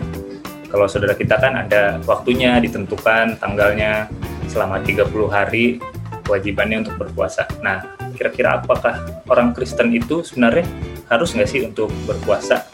Kalau 0.66 0.90
saudara 0.90 1.14
kita 1.14 1.38
kan 1.38 1.54
ada 1.54 2.02
waktunya 2.02 2.58
ditentukan 2.58 3.38
tanggalnya 3.38 4.10
selama 4.50 4.82
30 4.82 5.14
hari 5.30 5.78
kewajibannya 6.26 6.82
untuk 6.82 6.98
berpuasa. 6.98 7.46
Nah, 7.62 7.93
kira-kira 8.14 8.62
apakah 8.62 9.22
orang 9.26 9.50
Kristen 9.52 9.90
itu 9.90 10.22
sebenarnya 10.22 10.64
harus 11.10 11.34
nggak 11.34 11.48
sih 11.50 11.60
untuk 11.66 11.90
berpuasa? 12.06 12.64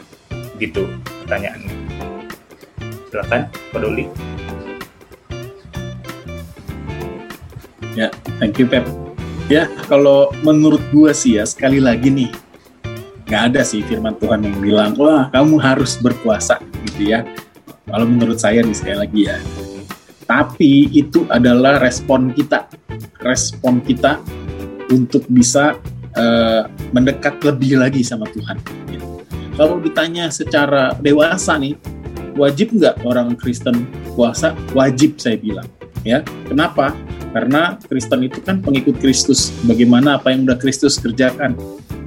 Gitu 0.61 0.85
pertanyaannya. 1.25 1.73
Silakan, 3.09 3.49
Pak 3.49 3.79
Doli. 3.81 4.05
Ya, 7.97 8.07
thank 8.39 8.55
you 8.55 8.69
Pep. 8.69 8.87
Ya, 9.51 9.67
kalau 9.91 10.31
menurut 10.47 10.79
gua 10.95 11.11
sih 11.11 11.35
ya 11.35 11.43
sekali 11.43 11.83
lagi 11.83 12.07
nih 12.07 12.31
nggak 13.31 13.55
ada 13.55 13.63
sih 13.63 13.79
firman 13.87 14.11
Tuhan 14.19 14.43
yang 14.43 14.59
bilang 14.59 14.91
wah 14.99 15.31
kamu 15.31 15.55
harus 15.55 15.95
berpuasa 15.95 16.59
gitu 16.83 17.15
ya. 17.15 17.23
Kalau 17.87 18.03
menurut 18.03 18.35
saya 18.35 18.59
nih 18.59 18.75
sekali 18.75 18.97
lagi 18.99 19.21
ya. 19.27 19.39
Tapi 20.27 20.91
itu 20.91 21.23
adalah 21.31 21.79
respon 21.79 22.35
kita, 22.35 22.67
respon 23.23 23.79
kita 23.83 24.19
untuk 24.91 25.25
bisa 25.31 25.79
uh, 26.19 26.67
mendekat 26.91 27.39
lebih 27.41 27.79
lagi 27.79 28.03
sama 28.03 28.27
Tuhan. 28.31 28.59
Kalau 29.55 29.77
ditanya 29.83 30.31
secara 30.31 30.95
dewasa 30.99 31.59
nih, 31.59 31.75
wajib 32.39 32.71
nggak 32.75 33.03
orang 33.03 33.35
Kristen 33.35 33.87
puasa? 34.15 34.55
Wajib 34.71 35.19
saya 35.19 35.35
bilang. 35.35 35.67
Ya, 36.01 36.25
kenapa? 36.49 36.97
Karena 37.31 37.77
Kristen 37.77 38.25
itu 38.25 38.41
kan 38.41 38.59
pengikut 38.59 38.97
Kristus. 38.97 39.53
Bagaimana 39.63 40.17
apa 40.17 40.33
yang 40.33 40.49
udah 40.49 40.57
Kristus 40.57 40.97
kerjakan? 40.97 41.53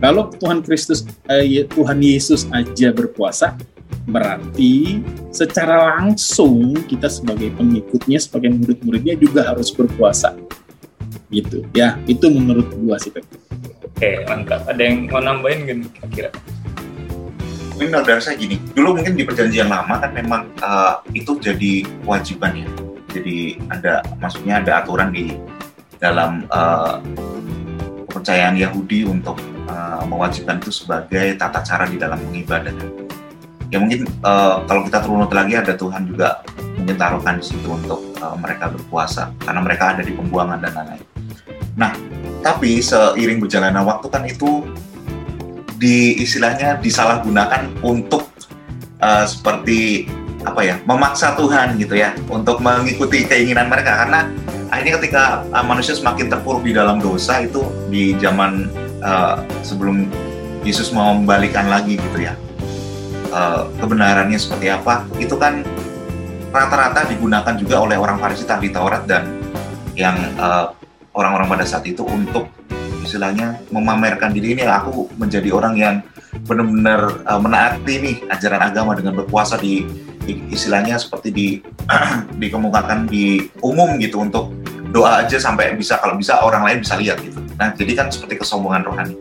Kalau 0.03 0.29
Tuhan 0.35 0.61
Kristus, 0.61 1.07
eh, 1.31 1.64
Tuhan 1.70 2.03
Yesus 2.03 2.44
aja 2.51 2.92
berpuasa, 2.92 3.57
berarti 4.05 5.01
secara 5.33 5.97
langsung 5.97 6.77
kita 6.90 7.09
sebagai 7.09 7.55
pengikutnya, 7.57 8.20
sebagai 8.20 8.53
murid-muridnya 8.53 9.16
juga 9.16 9.49
harus 9.49 9.73
berpuasa. 9.73 10.37
Gitu. 11.32 11.64
Ya, 11.72 11.96
itu 12.04 12.26
menurut 12.28 12.68
gua 12.80 12.96
sih. 13.00 13.12
Oke, 13.14 14.26
mantap. 14.26 14.66
Ada 14.68 14.82
yang 14.82 15.08
mau 15.08 15.22
nambahin 15.22 15.64
gak 15.64 15.78
kira-kira? 16.12 16.30
Mungkin 17.74 17.90
dari 18.06 18.22
saya 18.22 18.38
gini, 18.38 18.54
dulu 18.70 19.02
mungkin 19.02 19.18
di 19.18 19.26
perjanjian 19.26 19.66
lama 19.66 19.98
kan 19.98 20.14
memang 20.14 20.46
uh, 20.62 21.02
itu 21.10 21.34
jadi 21.42 21.82
kewajiban 22.06 22.62
ya. 22.62 22.68
Jadi 23.10 23.58
ada, 23.70 24.02
maksudnya 24.22 24.62
ada 24.62 24.82
aturan 24.82 25.10
di 25.10 25.34
dalam 25.98 26.46
uh, 26.54 27.02
kepercayaan 28.06 28.54
Yahudi 28.54 29.02
untuk 29.10 29.42
uh, 29.66 30.06
mewajibkan 30.06 30.62
itu 30.62 30.70
sebagai 30.70 31.34
tata 31.34 31.66
cara 31.66 31.90
di 31.90 31.98
dalam 31.98 32.22
mengibadah. 32.30 32.70
Ya 33.74 33.82
mungkin 33.82 34.06
uh, 34.22 34.62
kalau 34.70 34.87
kita 34.87 35.02
turunut 35.02 35.34
lagi 35.34 35.58
ada 35.58 35.74
Tuhan 35.74 36.06
juga 36.06 36.46
mungkin 36.78 36.94
taruhkan 36.94 37.42
di 37.42 37.44
situ 37.46 37.66
untuk 37.66 38.06
uh, 38.22 38.38
mereka 38.38 38.70
berpuasa 38.70 39.34
karena 39.42 39.60
mereka 39.62 39.98
ada 39.98 40.02
di 40.06 40.14
pembuangan 40.14 40.62
dan 40.62 40.78
lain-lain. 40.78 41.13
Nah, 41.74 41.92
tapi 42.42 42.78
seiring 42.78 43.42
berjalannya 43.42 43.82
waktu 43.82 44.06
kan 44.10 44.22
itu 44.26 44.62
di 45.78 46.22
istilahnya 46.22 46.78
disalahgunakan 46.78 47.66
untuk 47.82 48.30
uh, 49.02 49.26
seperti 49.26 50.06
apa 50.44 50.60
ya 50.60 50.76
memaksa 50.84 51.32
Tuhan 51.40 51.80
gitu 51.80 51.96
ya 51.96 52.12
untuk 52.30 52.60
mengikuti 52.62 53.26
keinginan 53.26 53.66
mereka. 53.66 54.06
Karena 54.06 54.30
akhirnya 54.70 55.02
ketika 55.02 55.24
uh, 55.50 55.64
manusia 55.66 55.96
semakin 55.96 56.30
terpuruk 56.30 56.62
di 56.62 56.72
dalam 56.76 57.02
dosa 57.02 57.42
itu 57.42 57.64
di 57.90 58.14
zaman 58.22 58.70
uh, 59.02 59.42
sebelum 59.66 60.06
Yesus 60.64 60.94
mau 60.96 61.12
membalikan 61.12 61.68
lagi 61.68 62.00
gitu 62.00 62.24
ya 62.24 62.32
uh, 63.34 63.68
kebenarannya 63.82 64.38
seperti 64.38 64.70
apa 64.70 65.04
itu 65.18 65.37
kan 65.37 65.60
rata-rata 66.54 67.04
digunakan 67.10 67.54
juga 67.58 67.82
oleh 67.82 67.98
orang 67.98 68.16
Farisi 68.22 68.46
di 68.46 68.70
Taurat 68.70 69.04
dan 69.10 69.26
yang 69.98 70.14
uh, 70.38 70.70
orang-orang 71.14 71.46
pada 71.46 71.64
saat 71.66 71.87
itu 71.87 72.03
untuk 72.03 72.50
istilahnya 73.07 73.62
memamerkan 73.70 74.35
diri 74.35 74.59
ini 74.59 74.66
aku 74.66 75.07
menjadi 75.14 75.55
orang 75.55 75.74
yang 75.79 75.94
benar-benar 76.44 77.22
uh, 77.24 77.38
menaati 77.38 77.94
nih 78.03 78.16
ajaran 78.27 78.62
agama 78.74 78.98
dengan 78.98 79.14
berpuasa 79.14 79.55
di, 79.55 79.87
di 80.27 80.42
istilahnya 80.50 80.98
seperti 80.98 81.29
di 81.31 81.46
dikemukakan 82.42 83.07
di 83.07 83.46
umum 83.62 83.94
gitu 84.03 84.24
untuk 84.24 84.50
doa 84.90 85.22
aja 85.22 85.38
sampai 85.38 85.74
bisa 85.79 85.98
kalau 86.03 86.18
bisa 86.18 86.42
orang 86.42 86.66
lain 86.66 86.79
bisa 86.83 86.98
lihat 86.98 87.22
gitu. 87.22 87.38
Nah 87.55 87.70
jadi 87.74 87.92
kan 87.94 88.07
seperti 88.11 88.42
kesombongan 88.42 88.83
rohani. 88.83 89.14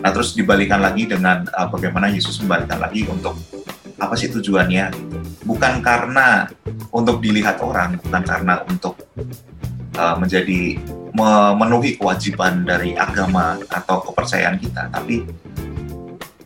Nah 0.00 0.10
terus 0.12 0.32
dibalikan 0.32 0.80
lagi 0.80 1.04
dengan 1.04 1.44
uh, 1.52 1.68
bagaimana 1.68 2.08
Yesus 2.08 2.40
membalikan 2.40 2.80
lagi 2.80 3.04
untuk 3.04 3.36
apa 3.96 4.14
sih 4.16 4.32
tujuannya. 4.32 4.92
Bukan 5.46 5.78
karena 5.80 6.50
untuk 6.90 7.22
dilihat 7.22 7.62
orang, 7.62 8.00
bukan 8.02 8.22
karena 8.26 8.60
untuk 8.66 8.98
uh, 9.96 10.16
menjadi 10.20 10.78
memenuhi 11.16 11.96
kewajiban 11.96 12.62
dari 12.68 12.92
agama 12.92 13.56
atau 13.72 14.04
kepercayaan 14.04 14.60
kita, 14.60 14.92
tapi 14.92 15.24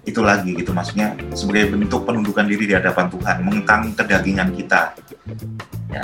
itu 0.06 0.20
lagi 0.24 0.56
gitu 0.56 0.72
maksudnya 0.72 1.14
sebagai 1.36 1.76
bentuk 1.76 2.06
penundukan 2.06 2.46
diri 2.46 2.70
di 2.70 2.74
hadapan 2.74 3.10
Tuhan, 3.10 3.36
mengekang 3.44 3.82
kedagingan 3.94 4.48
kita. 4.54 4.94
Ya. 5.90 6.02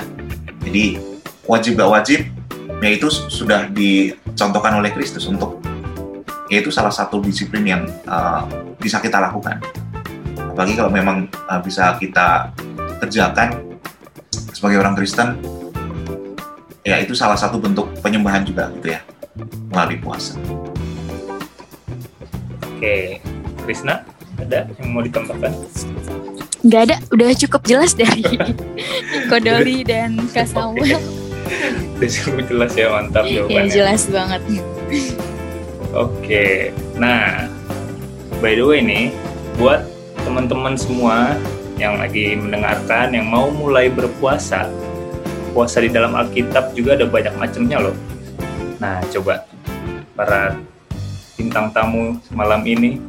Jadi 0.67 0.99
wajib 1.47 1.79
gak 1.79 1.91
wajib, 1.91 2.21
ya 2.83 2.91
itu 2.91 3.09
sudah 3.11 3.71
dicontohkan 3.71 4.83
oleh 4.83 4.91
Kristus 4.93 5.25
untuk 5.31 5.63
yaitu 6.47 6.71
salah 6.71 6.95
satu 6.95 7.19
disiplin 7.19 7.67
yang 7.67 7.83
uh, 8.07 8.47
bisa 8.79 9.03
kita 9.03 9.19
lakukan. 9.19 9.59
Apalagi 10.39 10.79
kalau 10.79 10.91
memang 10.91 11.27
uh, 11.51 11.59
bisa 11.59 11.99
kita 11.99 12.55
kerjakan 13.03 13.79
sebagai 14.55 14.79
orang 14.79 14.95
Kristen, 14.95 15.37
ya 16.87 17.03
itu 17.03 17.19
salah 17.19 17.35
satu 17.35 17.59
bentuk 17.59 17.91
penyembahan 17.99 18.47
juga 18.47 18.71
gitu 18.79 18.95
ya 18.95 19.03
melalui 19.75 19.99
puasa. 19.99 20.39
Oke, 22.63 23.19
Krisna 23.67 24.07
ada 24.39 24.71
yang 24.79 24.95
mau 24.95 25.03
ditambahkan? 25.03 25.51
Nggak 26.63 26.81
ada, 26.87 26.97
udah 27.11 27.29
cukup 27.35 27.63
jelas 27.67 27.93
dari 27.99 28.23
Kodoli 29.31 29.83
dan 29.83 30.15
Samuel. 30.31 31.03
udah 31.99 32.11
cukup 32.11 32.43
jelas 32.47 32.73
ya, 32.79 32.87
mantap 32.91 33.25
ya, 33.27 33.43
jawabannya. 33.43 33.67
Ya 33.67 33.75
jelas 33.75 34.03
banget. 34.07 34.43
Oke, 35.97 36.71
nah 36.95 37.49
by 38.39 38.55
the 38.55 38.65
way 38.67 38.79
nih, 38.85 39.11
buat 39.57 39.83
teman-teman 40.23 40.77
semua 40.77 41.35
yang 41.81 41.97
lagi 41.97 42.37
mendengarkan, 42.37 43.15
yang 43.15 43.27
mau 43.31 43.49
mulai 43.49 43.89
berpuasa, 43.89 44.69
puasa 45.57 45.81
di 45.81 45.89
dalam 45.89 46.13
Alkitab 46.13 46.77
juga 46.77 47.01
ada 47.01 47.09
banyak 47.09 47.33
macamnya 47.41 47.81
loh. 47.81 47.97
Nah, 48.77 49.01
coba 49.09 49.49
para 50.13 50.61
bintang 51.33 51.73
tamu 51.73 52.21
malam 52.29 52.61
ini 52.69 53.01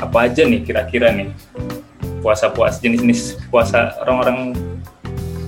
apa 0.00 0.32
aja 0.32 0.48
nih 0.48 0.64
kira-kira 0.64 1.12
nih 1.12 1.28
puasa-puasa 2.24 2.80
jenis-jenis 2.80 3.36
puasa 3.52 4.00
orang-orang 4.00 4.56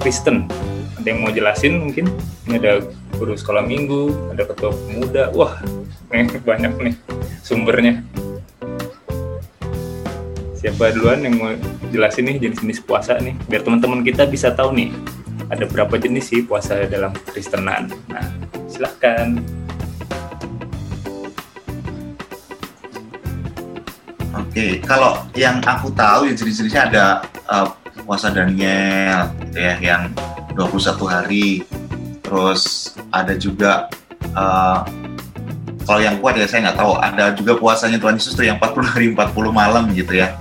Kristen? 0.05 0.45
Ada 1.01 1.17
yang 1.17 1.25
mau 1.25 1.33
jelasin 1.33 1.81
mungkin? 1.81 2.05
Ini 2.45 2.61
ada 2.61 2.85
guru 3.17 3.33
sekolah 3.33 3.65
minggu 3.65 4.37
ada 4.37 4.45
ketua 4.45 4.77
pemuda. 4.77 5.33
Wah 5.33 5.57
banyak 6.53 6.73
nih 6.85 6.95
sumbernya 7.41 8.05
siapa 10.65 10.97
duluan 10.97 11.21
yang 11.21 11.37
mau 11.37 11.53
jelasin 11.93 12.25
nih 12.25 12.41
jenis-jenis 12.41 12.81
puasa 12.89 13.21
nih 13.21 13.37
biar 13.53 13.61
teman-teman 13.61 14.01
kita 14.01 14.25
bisa 14.25 14.49
tahu 14.49 14.73
nih 14.73 14.89
ada 15.53 15.69
berapa 15.69 16.01
jenis 16.01 16.33
sih 16.33 16.41
puasa 16.41 16.89
dalam 16.89 17.13
Kristenan. 17.29 17.93
Nah, 18.09 18.25
silahkan. 18.65 19.37
Oke, 24.33 24.81
kalau 24.89 25.21
yang 25.37 25.61
aku 25.69 25.93
tahu 25.93 26.33
ya 26.33 26.35
jenis-jenisnya 26.35 26.83
ada 26.89 27.05
uh, 27.45 27.69
puasa 28.09 28.33
Daniel 28.33 29.37
gitu 29.45 29.59
ya 29.61 29.77
yang 29.85 30.17
21 30.57 30.97
hari. 31.05 31.61
Terus 32.25 32.97
ada 33.13 33.37
juga 33.37 33.93
uh, 34.33 34.81
kalau 35.85 36.01
yang 36.01 36.17
kuat 36.19 36.41
ya 36.41 36.49
saya 36.49 36.73
nggak 36.73 36.79
tahu 36.81 36.93
ada 36.97 37.25
juga 37.37 37.53
puasanya 37.61 38.01
Tuhan 38.01 38.17
Yesus 38.17 38.33
tuh 38.33 38.49
yang 38.49 38.57
40 38.57 38.89
hari 38.89 39.07
40 39.13 39.53
malam 39.53 39.85
gitu 39.93 40.17
ya 40.17 40.33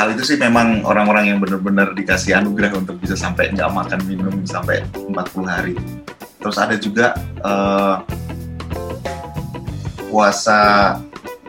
hal 0.00 0.16
itu 0.16 0.32
sih 0.32 0.38
memang 0.40 0.80
orang-orang 0.88 1.28
yang 1.28 1.38
benar-benar 1.44 1.92
dikasih 1.92 2.40
anugerah 2.40 2.72
untuk 2.72 2.96
bisa 3.04 3.12
sampai 3.12 3.52
nggak 3.52 3.68
makan 3.68 4.00
minum 4.08 4.32
sampai 4.48 4.80
40 4.96 5.12
hari. 5.44 5.76
Terus 6.40 6.56
ada 6.56 6.72
juga 6.80 7.12
uh, 7.44 8.00
puasa 10.08 10.96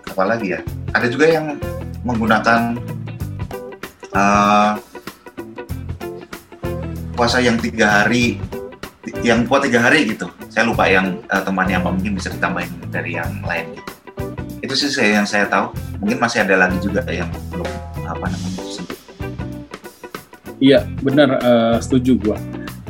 apa 0.03 0.23
lagi 0.27 0.51
ya? 0.51 0.59
Ada 0.91 1.07
juga 1.07 1.31
yang 1.31 1.55
menggunakan 2.03 2.75
uh, 4.11 4.75
puasa 7.15 7.39
yang 7.39 7.55
tiga 7.55 8.03
hari, 8.03 8.35
yang 9.23 9.47
buat 9.47 9.63
tiga 9.63 9.79
hari 9.79 10.11
gitu. 10.11 10.27
Saya 10.51 10.67
lupa 10.67 10.91
yang 10.91 11.23
uh, 11.31 11.39
temannya 11.39 11.79
apa 11.79 11.87
mungkin 11.87 12.19
bisa 12.19 12.27
ditambahin 12.27 12.91
dari 12.91 13.15
yang 13.15 13.31
lain. 13.47 13.79
Itu 14.59 14.75
sih 14.75 14.91
yang 14.91 15.23
saya 15.23 15.47
tahu. 15.47 15.71
Mungkin 16.03 16.19
masih 16.19 16.43
ada 16.43 16.67
lagi 16.67 16.75
juga 16.83 17.07
yang 17.07 17.31
belum 17.47 17.90
apa 18.07 18.25
namanya 18.29 18.61
tersebut. 18.61 18.97
Iya 20.61 20.85
benar 21.01 21.29
uh, 21.41 21.77
setuju 21.81 22.17
gua. 22.21 22.37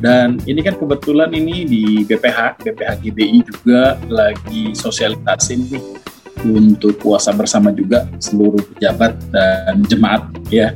Dan 0.01 0.41
ini 0.49 0.65
kan 0.65 0.75
kebetulan 0.81 1.29
ini 1.29 1.61
di 1.63 1.83
BPH, 2.01 2.65
BPH 2.65 2.91
GBI 3.05 3.39
juga 3.45 4.01
lagi 4.09 4.73
sosialisasi 4.73 5.53
nih 5.69 5.83
untuk 6.41 6.97
puasa 6.97 7.29
bersama 7.29 7.69
juga 7.69 8.09
seluruh 8.17 8.65
pejabat 8.73 9.13
dan 9.29 9.85
jemaat 9.85 10.25
ya 10.49 10.73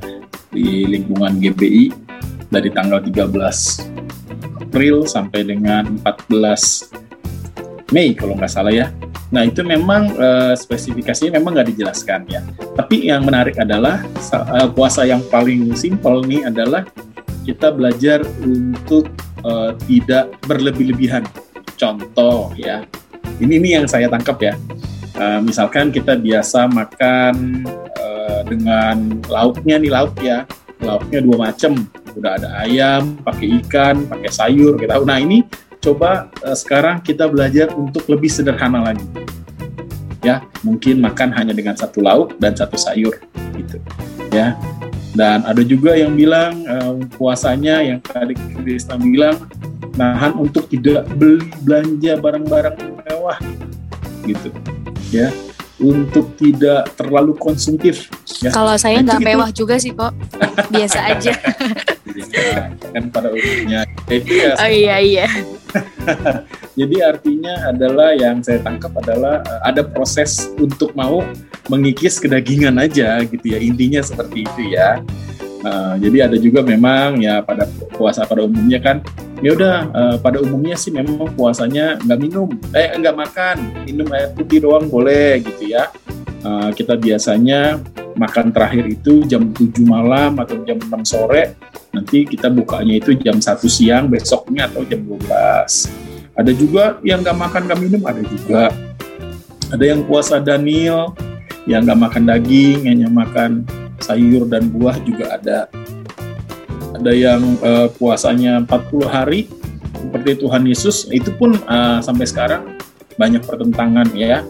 di 0.53 0.85
lingkungan 0.85 1.41
GBI 1.41 1.89
dari 2.53 2.69
tanggal 2.69 3.01
13 3.01 3.33
April 4.61 5.09
sampai 5.09 5.41
dengan 5.41 5.97
14 6.05 7.89
Mei 7.93 8.13
kalau 8.13 8.37
nggak 8.37 8.51
salah 8.51 8.73
ya 8.73 8.93
Nah 9.33 9.41
itu 9.41 9.65
memang 9.65 10.13
uh, 10.15 10.53
spesifikasinya 10.53 11.41
memang 11.41 11.57
nggak 11.57 11.69
dijelaskan 11.73 12.29
ya. 12.29 12.45
Tapi 12.77 13.09
yang 13.09 13.25
menarik 13.25 13.57
adalah 13.57 14.05
uh, 14.33 14.69
puasa 14.69 15.05
yang 15.05 15.25
paling 15.33 15.73
simpel 15.73 16.21
nih 16.21 16.45
adalah 16.45 16.85
kita 17.45 17.73
belajar 17.73 18.21
untuk 18.41 19.09
uh, 19.45 19.73
tidak 19.85 20.33
berlebih-lebihan. 20.45 21.25
Contoh 21.75 22.53
ya, 22.57 22.85
ini 23.41 23.57
ini 23.61 23.69
yang 23.77 23.85
saya 23.89 24.09
tangkap 24.09 24.37
ya. 24.41 24.53
Uh, 25.15 25.39
misalkan 25.41 25.89
kita 25.89 26.15
biasa 26.19 26.67
makan 26.67 27.65
uh, 27.97 28.41
dengan 28.45 29.19
lauknya 29.29 29.79
nih 29.81 29.91
lauk 29.91 30.15
ya, 30.21 30.45
lauknya 30.81 31.19
dua 31.21 31.49
macam. 31.49 31.85
Udah 32.15 32.39
ada 32.39 32.49
ayam, 32.63 33.19
pakai 33.27 33.59
ikan, 33.59 34.07
pakai 34.07 34.31
sayur. 34.31 34.79
Kita, 34.79 35.03
nah 35.03 35.19
ini 35.19 35.43
coba 35.85 36.33
uh, 36.41 36.57
sekarang 36.57 36.97
kita 37.05 37.29
belajar 37.29 37.69
untuk 37.77 38.09
lebih 38.09 38.27
sederhana 38.33 38.81
lagi. 38.81 39.05
Ya, 40.25 40.41
mungkin 40.65 41.05
makan 41.05 41.29
hanya 41.37 41.53
dengan 41.53 41.77
satu 41.77 42.01
lauk 42.01 42.33
dan 42.41 42.57
satu 42.57 42.73
sayur 42.73 43.13
gitu. 43.53 43.77
Ya. 44.33 44.57
Dan 45.15 45.45
ada 45.47 45.61
juga 45.63 45.93
yang 45.95 46.17
bilang 46.17 46.65
uh, 46.65 46.97
puasanya 47.15 47.79
yang 47.85 48.01
tadi 48.01 48.33
Krista 48.35 48.97
bilang 48.97 49.37
nahan 49.95 50.35
untuk 50.35 50.67
tidak 50.67 51.07
beli 51.15 51.47
belanja 51.63 52.19
barang-barang 52.19 52.75
mewah 53.05 53.37
gitu. 54.27 54.49
Ya 55.13 55.31
untuk 55.79 56.31
tidak 56.39 56.87
terlalu 56.95 57.35
konsumtif. 57.35 58.07
Ya. 58.39 58.51
Kalau 58.51 58.75
saya 58.79 59.03
nggak 59.03 59.19
mewah 59.19 59.49
juga 59.51 59.75
sih 59.75 59.91
kok, 59.91 60.15
biasa 60.71 60.99
aja. 61.11 61.33
ya, 62.15 62.71
kan 62.71 63.03
pada 63.11 63.27
umumnya. 63.31 63.83
ya, 64.09 64.51
oh 64.55 64.69
iya 64.71 64.95
iya. 65.03 65.27
Jadi 66.79 66.95
artinya 67.03 67.71
adalah 67.71 68.15
yang 68.15 68.39
saya 68.39 68.63
tangkap 68.63 68.91
adalah 68.99 69.43
eh, 69.43 69.61
ada 69.67 69.83
proses 69.83 70.47
untuk 70.55 70.95
mau 70.95 71.23
mengikis 71.67 72.19
kedagingan 72.23 72.79
aja 72.79 73.19
gitu 73.27 73.43
ya 73.51 73.59
intinya 73.59 73.99
seperti 73.99 74.47
itu 74.47 74.75
ya. 74.75 75.03
Uh, 75.65 75.97
jadi 75.97 76.29
ada 76.29 76.37
juga 76.37 76.61
memang 76.61 77.17
ya 77.17 77.41
pada 77.41 77.65
puasa 77.97 78.21
pada 78.21 78.45
umumnya 78.45 78.77
kan 78.77 79.01
ya 79.41 79.57
udah 79.57 79.75
uh, 79.89 80.15
pada 80.21 80.37
umumnya 80.37 80.77
sih 80.77 80.93
memang 80.93 81.33
puasanya 81.33 81.97
nggak 82.05 82.19
minum 82.21 82.53
eh 82.69 82.93
nggak 82.93 83.15
makan 83.17 83.55
minum 83.81 84.05
air 84.13 84.29
putih 84.37 84.61
doang 84.61 84.85
boleh 84.85 85.41
gitu 85.41 85.73
ya. 85.73 85.89
Uh, 86.45 86.69
kita 86.69 86.93
biasanya 86.93 87.81
makan 88.13 88.53
terakhir 88.53 88.85
itu 88.85 89.25
jam 89.25 89.49
7 89.49 89.81
malam 89.89 90.37
atau 90.37 90.61
jam 90.61 90.77
6 90.77 90.93
sore 91.01 91.57
nanti 91.89 92.29
kita 92.29 92.53
bukanya 92.53 93.01
itu 93.01 93.17
jam 93.17 93.41
1 93.41 93.65
siang 93.65 94.05
besoknya 94.05 94.69
atau 94.69 94.85
jam 94.85 95.01
12 95.01 96.05
ada 96.35 96.51
juga 96.51 96.99
yang 96.99 97.23
nggak 97.23 97.37
makan 97.39 97.61
nggak 97.63 97.79
minum 97.79 98.01
ada 98.03 98.21
juga. 98.27 98.63
Ada 99.71 99.83
yang 99.87 100.03
puasa 100.03 100.43
Daniel 100.43 101.15
yang 101.63 101.87
nggak 101.87 101.99
makan 101.99 102.23
daging 102.27 102.91
hanya 102.91 103.07
makan 103.09 103.63
sayur 103.99 104.47
dan 104.49 104.67
buah 104.71 104.97
juga 105.03 105.37
ada. 105.37 105.59
Ada 106.95 107.11
yang 107.11 107.41
uh, 107.59 107.91
puasanya 107.91 108.63
40 108.63 109.05
hari 109.05 109.51
seperti 109.99 110.39
Tuhan 110.39 110.63
Yesus. 110.63 111.11
Itu 111.11 111.35
pun 111.35 111.59
uh, 111.67 111.99
sampai 111.99 112.25
sekarang 112.27 112.79
banyak 113.19 113.43
pertentangan 113.43 114.07
ya. 114.15 114.43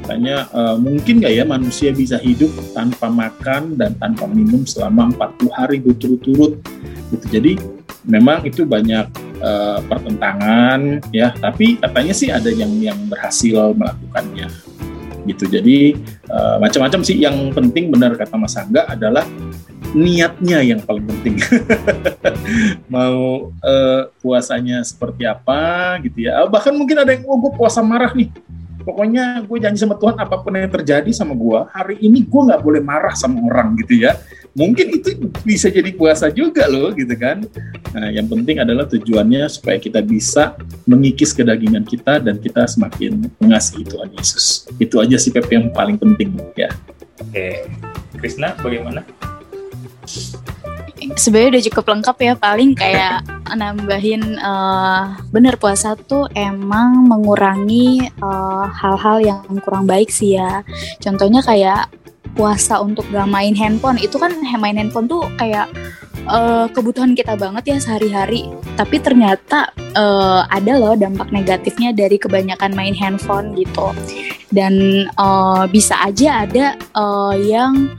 Katanya 0.00 0.48
uh, 0.50 0.74
mungkin 0.80 1.22
nggak 1.22 1.34
ya 1.38 1.44
manusia 1.46 1.94
bisa 1.94 2.18
hidup 2.18 2.50
tanpa 2.74 3.06
makan 3.06 3.78
dan 3.78 3.94
tanpa 4.00 4.26
minum 4.26 4.66
selama 4.66 5.12
40 5.38 5.54
hari 5.54 5.76
berturut-turut? 5.78 6.58
Gitu. 7.14 7.26
Jadi 7.30 7.52
memang 8.08 8.42
itu 8.48 8.64
banyak 8.64 9.06
uh, 9.44 9.78
pertentangan 9.84 11.04
ya. 11.12 11.36
Tapi 11.36 11.78
katanya 11.78 12.14
sih 12.16 12.32
ada 12.32 12.48
yang 12.48 12.72
yang 12.80 12.98
berhasil 13.06 13.76
melakukannya 13.76 14.70
gitu 15.28 15.44
jadi 15.48 15.96
uh, 16.28 16.56
macam-macam 16.62 17.00
sih 17.04 17.20
yang 17.20 17.52
penting 17.52 17.92
benar 17.92 18.16
kata 18.16 18.36
Mas 18.36 18.56
Angga 18.56 18.88
adalah 18.88 19.24
niatnya 19.94 20.62
yang 20.62 20.80
paling 20.82 21.02
penting. 21.06 21.42
Mau 22.92 23.50
uh, 23.50 24.02
puasanya 24.22 24.82
seperti 24.86 25.26
apa 25.26 25.98
gitu 26.06 26.30
ya. 26.30 26.46
Bahkan 26.46 26.72
mungkin 26.74 27.02
ada 27.02 27.10
yang, 27.14 27.26
oh 27.26 27.38
gue 27.38 27.52
puasa 27.54 27.82
marah 27.82 28.14
nih. 28.14 28.30
Pokoknya 28.80 29.44
gue 29.44 29.58
janji 29.60 29.76
sama 29.76 29.98
Tuhan 30.00 30.16
apa 30.16 30.40
pun 30.40 30.56
yang 30.56 30.72
terjadi 30.72 31.10
sama 31.12 31.36
gue, 31.36 31.60
hari 31.68 32.00
ini 32.00 32.24
gue 32.24 32.40
nggak 32.48 32.62
boleh 32.64 32.80
marah 32.80 33.12
sama 33.12 33.44
orang 33.44 33.76
gitu 33.76 34.08
ya. 34.08 34.16
Mungkin 34.50 34.86
itu 34.98 35.14
bisa 35.46 35.70
jadi 35.70 35.94
puasa 35.94 36.26
juga 36.30 36.66
loh 36.66 36.90
gitu 36.90 37.14
kan. 37.14 37.46
Nah 37.94 38.10
yang 38.10 38.26
penting 38.26 38.58
adalah 38.58 38.86
tujuannya 38.90 39.46
supaya 39.46 39.78
kita 39.78 40.02
bisa 40.02 40.58
mengikis 40.90 41.30
kedagingan 41.30 41.86
kita 41.86 42.18
dan 42.18 42.42
kita 42.42 42.66
semakin 42.66 43.30
mengasihi 43.38 43.86
Tuhan 43.86 44.10
Yesus. 44.14 44.66
Itu 44.82 44.98
aja 44.98 45.14
sih 45.14 45.30
Pep 45.30 45.46
yang 45.50 45.70
paling 45.70 45.96
penting 45.96 46.34
ya. 46.58 46.70
Oke, 47.22 47.70
Krisna 48.18 48.58
bagaimana? 48.58 49.06
sebenarnya 51.16 51.50
udah 51.56 51.64
cukup 51.72 51.84
lengkap 51.96 52.16
ya 52.20 52.32
paling 52.36 52.70
kayak 52.76 53.24
nambahin 53.50 54.36
uh, 54.38 55.16
bener 55.32 55.56
puasa 55.56 55.96
tuh 55.96 56.30
emang 56.36 57.08
mengurangi 57.08 58.06
eh, 58.06 58.64
hal-hal 58.68 59.16
uh, 59.18 59.24
yang 59.24 59.42
kurang 59.64 59.88
baik 59.88 60.12
sih 60.12 60.38
ya 60.38 60.62
contohnya 61.02 61.42
kayak 61.42 61.90
puasa 62.34 62.78
untuk 62.80 63.06
gak 63.10 63.28
main 63.28 63.52
handphone 63.52 63.98
itu 63.98 64.16
kan 64.16 64.32
main 64.58 64.78
handphone 64.78 65.10
tuh 65.10 65.26
kayak 65.36 65.68
uh, 66.28 66.66
kebutuhan 66.70 67.14
kita 67.16 67.36
banget 67.38 67.74
ya 67.74 67.76
sehari-hari. 67.80 68.50
Tapi 68.76 68.96
ternyata 69.00 69.72
uh, 69.96 70.46
ada 70.48 70.76
loh 70.76 70.94
dampak 70.96 71.30
negatifnya 71.32 71.94
dari 71.94 72.16
kebanyakan 72.16 72.72
main 72.74 72.94
handphone 72.96 73.54
gitu. 73.56 73.92
Dan 74.50 75.06
uh, 75.16 75.64
bisa 75.70 75.94
aja 76.02 76.46
ada 76.46 76.74
uh, 76.98 77.34
yang 77.38 77.94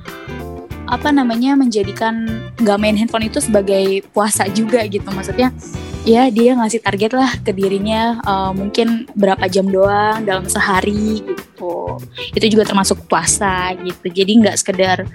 apa 0.91 1.07
namanya 1.07 1.55
menjadikan 1.55 2.27
nggak 2.59 2.79
main 2.79 2.99
handphone 2.99 3.31
itu 3.31 3.39
sebagai 3.39 4.03
puasa 4.11 4.51
juga 4.51 4.83
gitu. 4.87 5.07
Maksudnya 5.07 5.55
ya 6.01 6.27
dia 6.33 6.57
ngasih 6.57 6.81
target 6.81 7.11
lah 7.13 7.31
ke 7.41 7.53
dirinya 7.53 8.17
uh, 8.25 8.51
mungkin 8.51 9.05
berapa 9.13 9.45
jam 9.47 9.69
doang 9.69 10.25
dalam 10.25 10.45
sehari 10.49 11.21
gitu. 11.21 12.01
Itu 12.33 12.45
juga 12.49 12.65
termasuk 12.65 13.05
puasa 13.05 13.73
gitu. 13.77 14.09
Jadi 14.09 14.31
nggak 14.41 14.57
sekedar 14.57 15.05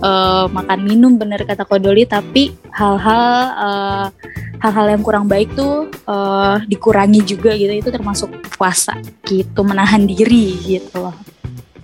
uh, 0.00 0.46
makan 0.46 0.80
minum 0.86 1.18
bener 1.18 1.42
kata 1.42 1.66
Kodoli 1.66 2.06
tapi 2.06 2.54
hal-hal 2.70 3.34
uh, 3.58 4.06
hal-hal 4.62 4.86
yang 4.96 5.02
kurang 5.02 5.26
baik 5.26 5.50
tuh 5.58 5.90
uh, 6.06 6.62
dikurangi 6.70 7.26
juga 7.26 7.54
gitu. 7.58 7.72
Itu 7.74 7.90
termasuk 7.90 8.30
puasa 8.54 8.98
gitu 9.26 9.66
menahan 9.66 10.06
diri 10.06 10.54
gitu. 10.62 11.10
Loh 11.10 11.16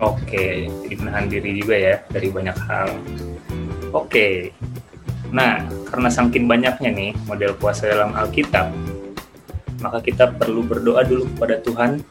Oke, 0.03 0.67
jadi 0.67 0.95
menahan 0.99 1.31
diri 1.31 1.63
juga 1.63 1.79
ya 1.79 2.03
dari 2.11 2.27
banyak 2.27 2.59
hal. 2.67 2.91
Oke, 3.95 4.51
nah 5.33 5.65
karena 5.89 6.09
saking 6.13 6.45
banyaknya 6.45 6.93
nih 6.93 7.11
model 7.25 7.57
puasa 7.57 7.89
dalam 7.89 8.13
Alkitab, 8.13 8.69
maka 9.83 9.99
kita 10.05 10.31
perlu 10.31 10.63
berdoa 10.63 11.03
dulu 11.03 11.27
kepada 11.35 11.59
Tuhan. 11.65 12.05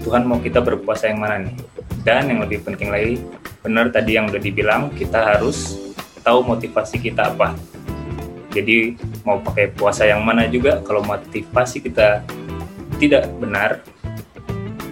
Tuhan 0.00 0.22
mau 0.26 0.40
kita 0.42 0.58
berpuasa 0.58 1.08
yang 1.08 1.22
mana 1.22 1.38
nih? 1.40 1.56
Dan 2.02 2.32
yang 2.32 2.40
lebih 2.42 2.64
penting 2.64 2.88
lagi, 2.88 3.20
benar 3.60 3.92
tadi 3.92 4.16
yang 4.16 4.32
udah 4.32 4.40
dibilang, 4.40 4.88
kita 4.96 5.36
harus 5.36 5.76
tahu 6.24 6.40
motivasi 6.44 6.96
kita 7.00 7.32
apa. 7.32 7.52
Jadi 8.50 8.96
mau 9.22 9.38
pakai 9.38 9.70
puasa 9.70 10.08
yang 10.08 10.24
mana 10.24 10.48
juga, 10.48 10.80
kalau 10.82 11.04
motivasi 11.04 11.84
kita 11.84 12.24
tidak 12.96 13.28
benar, 13.38 13.84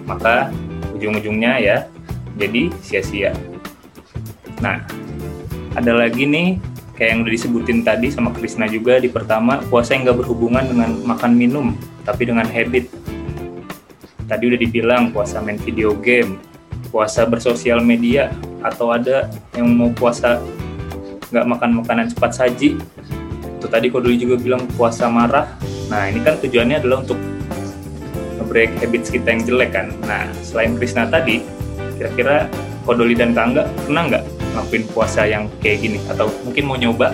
maka 0.05 0.53
ujung-ujungnya 0.93 1.57
ya 1.59 1.77
jadi 2.37 2.71
sia-sia. 2.81 3.33
Nah, 4.61 4.85
ada 5.73 5.91
lagi 5.93 6.23
nih 6.23 6.61
kayak 6.99 7.15
yang 7.15 7.19
udah 7.23 7.33
disebutin 7.33 7.79
tadi 7.87 8.11
sama 8.11 8.35
Krisna 8.35 8.67
juga 8.67 8.99
di 8.99 9.07
pertama 9.07 9.63
puasa 9.71 9.95
yang 9.95 10.03
nggak 10.03 10.19
berhubungan 10.19 10.67
dengan 10.67 10.99
makan 11.07 11.31
minum 11.31 11.71
tapi 12.03 12.27
dengan 12.27 12.43
habit. 12.43 12.91
Tadi 14.27 14.43
udah 14.45 14.59
dibilang 14.59 15.15
puasa 15.15 15.39
main 15.39 15.57
video 15.57 15.95
game, 15.95 16.37
puasa 16.91 17.25
bersosial 17.25 17.81
media, 17.81 18.29
atau 18.61 18.91
ada 18.93 19.31
yang 19.55 19.71
mau 19.71 19.89
puasa 19.95 20.43
nggak 21.31 21.45
makan 21.47 21.69
makanan 21.81 22.05
cepat 22.11 22.35
saji. 22.35 22.77
Itu 23.57 23.65
tadi 23.71 23.87
kok 23.89 24.03
dulu 24.03 24.13
juga 24.19 24.35
bilang 24.37 24.67
puasa 24.75 25.07
marah. 25.07 25.49
Nah 25.87 26.11
ini 26.11 26.21
kan 26.21 26.37
tujuannya 26.37 26.83
adalah 26.83 27.01
untuk 27.01 27.17
break 28.49 28.73
habits 28.81 29.13
kita 29.13 29.29
yang 29.29 29.41
jelek 29.45 29.71
kan. 29.77 29.93
Nah, 30.09 30.25
selain 30.41 30.73
Krisna 30.73 31.05
tadi, 31.05 31.45
kira-kira 32.01 32.49
Kodoli 32.83 33.13
dan 33.13 33.37
Kangga 33.37 33.69
pernah 33.85 34.09
nggak 34.09 34.18
ngelakuin 34.53 34.83
puasa 34.91 35.25
yang 35.25 35.47
kayak 35.61 35.83
gini? 35.83 35.97
Atau 36.09 36.31
mungkin 36.43 36.63
mau 36.65 36.77
nyoba? 36.77 37.13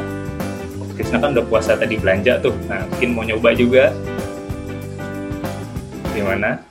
Krisna 0.95 1.19
kan 1.19 1.35
udah 1.35 1.45
puasa 1.51 1.75
tadi 1.75 1.99
belanja 1.99 2.39
tuh, 2.39 2.55
nah 2.71 2.87
mungkin 2.87 3.09
mau 3.11 3.23
nyoba 3.27 3.51
juga. 3.51 3.91
Gimana? 6.15 6.63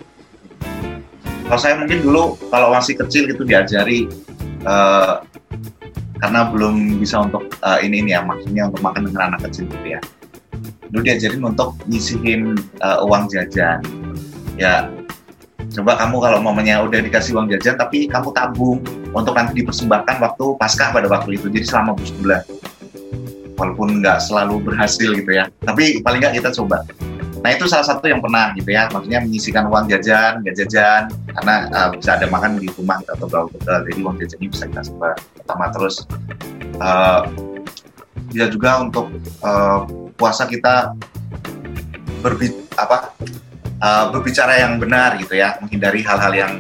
Kalau 1.45 1.61
saya 1.61 1.77
mungkin 1.77 2.01
dulu 2.01 2.41
kalau 2.49 2.73
masih 2.73 2.97
kecil 2.97 3.29
gitu 3.29 3.45
diajari 3.45 4.09
uh, 4.65 5.21
karena 6.25 6.49
belum 6.49 6.97
bisa 6.97 7.21
untuk 7.21 7.53
uh, 7.61 7.77
ini 7.85 8.01
ini 8.01 8.17
ya 8.17 8.25
maksudnya 8.25 8.73
untuk 8.73 8.81
makan 8.81 9.13
dengan 9.13 9.37
anak 9.37 9.53
kecil 9.53 9.69
gitu 9.69 10.01
ya. 10.01 10.01
Dulu 10.89 11.05
diajarin 11.05 11.45
untuk 11.45 11.77
nyisihin 11.85 12.57
uh, 12.81 13.05
uang 13.05 13.29
jajan 13.29 13.85
ya 14.57 14.89
coba 15.75 15.99
kamu 15.99 16.17
kalau 16.23 16.39
momennya 16.39 16.87
udah 16.87 17.01
dikasih 17.03 17.35
uang 17.35 17.51
jajan 17.51 17.75
tapi 17.75 18.07
kamu 18.07 18.31
tabung 18.31 18.79
untuk 19.11 19.35
nanti 19.35 19.59
dipersembahkan 19.59 20.23
waktu 20.23 20.45
pasca 20.55 20.95
pada 20.95 21.11
waktu 21.11 21.35
itu 21.35 21.51
jadi 21.51 21.67
selama 21.67 21.99
sebulan 21.99 22.43
walaupun 23.59 24.03
nggak 24.03 24.19
selalu 24.23 24.63
berhasil 24.63 25.11
gitu 25.15 25.31
ya 25.35 25.51
tapi 25.67 25.99
paling 26.03 26.23
nggak 26.23 26.39
kita 26.39 26.51
coba. 26.63 26.87
Nah 27.45 27.53
itu 27.53 27.69
salah 27.69 27.85
satu 27.85 28.09
yang 28.09 28.25
pernah 28.25 28.57
gitu 28.57 28.73
ya 28.73 28.89
maksudnya 28.89 29.21
menyisikan 29.21 29.69
uang 29.69 29.91
jajan 29.91 30.41
nggak 30.41 30.57
jajan 30.65 31.13
karena 31.37 31.55
uh, 31.77 31.89
bisa 31.93 32.17
ada 32.17 32.27
makan 32.31 32.57
di 32.57 32.73
rumah 32.73 33.05
atau 33.05 33.29
berapa 33.29 33.53
betul 33.53 33.79
jadi 33.91 34.01
uang 34.01 34.17
jajan 34.23 34.39
ini 34.41 34.49
bisa 34.49 34.65
kita 34.71 34.83
coba 34.95 35.09
pertama. 35.37 35.65
Terus 35.75 35.95
uh, 36.81 37.23
bisa 38.33 38.47
juga 38.49 38.71
untuk 38.81 39.13
uh, 39.45 39.85
puasa 40.17 40.49
kita 40.49 40.97
berbi 42.25 42.49
apa 42.81 43.13
uh, 43.85 44.05
berbicara 44.09 44.57
yang 44.65 44.81
benar 44.81 45.21
gitu 45.21 45.37
ya 45.37 45.61
menghindari 45.61 46.01
hal-hal 46.01 46.33
yang 46.33 46.53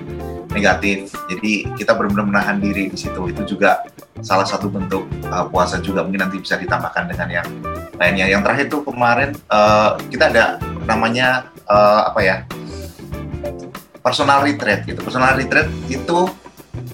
negatif. 0.52 1.10
Jadi 1.26 1.66
kita 1.74 1.96
benar-benar 1.96 2.28
menahan 2.30 2.56
diri 2.60 2.92
di 2.92 2.98
situ. 3.00 3.32
Itu 3.32 3.42
juga 3.48 3.82
salah 4.22 4.46
satu 4.46 4.70
bentuk 4.70 5.08
uh, 5.32 5.48
puasa 5.48 5.80
juga 5.80 6.04
mungkin 6.04 6.28
nanti 6.28 6.38
bisa 6.38 6.60
ditambahkan 6.60 7.10
dengan 7.10 7.28
yang 7.42 7.48
lainnya. 7.98 8.28
Yang 8.30 8.42
terakhir 8.46 8.66
tuh 8.70 8.82
kemarin 8.86 9.30
uh, 9.50 9.98
kita 10.12 10.30
ada 10.30 10.44
namanya 10.86 11.50
uh, 11.66 12.12
apa 12.12 12.20
ya 12.22 12.36
personal 14.04 14.44
retreat 14.44 14.86
gitu. 14.86 15.00
Personal 15.02 15.34
retreat 15.34 15.66
itu 15.90 16.28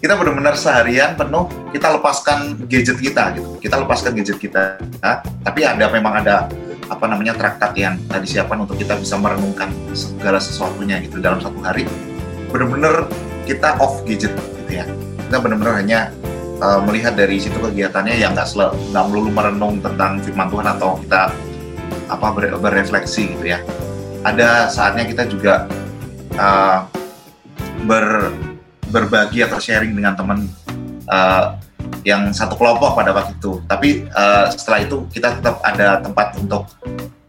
kita 0.00 0.16
benar-benar 0.16 0.56
seharian 0.56 1.12
penuh 1.12 1.44
kita 1.76 1.92
lepaskan 2.00 2.64
gadget 2.64 2.96
kita 2.96 3.36
gitu. 3.36 3.60
Kita 3.60 3.76
lepaskan 3.76 4.16
gadget 4.16 4.38
kita 4.40 4.80
nah, 5.04 5.20
tapi 5.44 5.68
ada 5.68 5.84
memang 5.92 6.24
ada 6.24 6.48
apa 6.90 7.04
namanya 7.06 7.38
traktat 7.38 7.72
yang 7.78 7.94
disiapkan 8.10 8.66
untuk 8.66 8.76
kita 8.76 8.98
bisa 8.98 9.14
merenungkan 9.14 9.70
segala 9.94 10.42
sesuatunya 10.42 10.98
gitu 11.06 11.22
dalam 11.22 11.38
satu 11.38 11.56
hari. 11.62 11.86
Benar-benar 12.50 13.06
kita 13.46 13.78
off 13.78 14.02
gadget 14.02 14.34
gitu 14.34 14.72
ya. 14.82 14.84
Kita 15.30 15.38
benar-benar 15.38 15.78
hanya 15.78 16.00
uh, 16.58 16.82
melihat 16.82 17.14
dari 17.14 17.38
situ 17.38 17.56
kegiatannya 17.56 18.18
yang 18.18 18.34
nggak 18.34 18.50
selalu 18.50 18.74
nggak 18.90 19.04
melulu 19.06 19.30
merenung 19.30 19.74
tentang 19.78 20.18
firman 20.20 20.50
Tuhan 20.50 20.66
atau 20.76 20.90
kita 20.98 21.22
apa 22.10 22.26
ber, 22.34 22.44
berefleksi 22.58 23.38
gitu 23.38 23.46
ya. 23.54 23.62
Ada 24.26 24.68
saatnya 24.68 25.06
kita 25.06 25.30
juga 25.30 25.70
uh, 26.36 26.84
ber 27.86 28.34
berbagi 28.90 29.46
atau 29.46 29.62
sharing 29.62 29.94
dengan 29.94 30.18
teman 30.18 30.50
uh, 31.06 31.54
yang 32.06 32.32
satu 32.32 32.56
kelompok 32.56 32.96
pada 32.96 33.12
waktu 33.12 33.36
itu. 33.36 33.60
Tapi 33.68 34.08
uh, 34.10 34.48
setelah 34.52 34.80
itu 34.84 35.04
kita 35.12 35.38
tetap 35.38 35.60
ada 35.62 36.00
tempat 36.00 36.36
untuk 36.40 36.66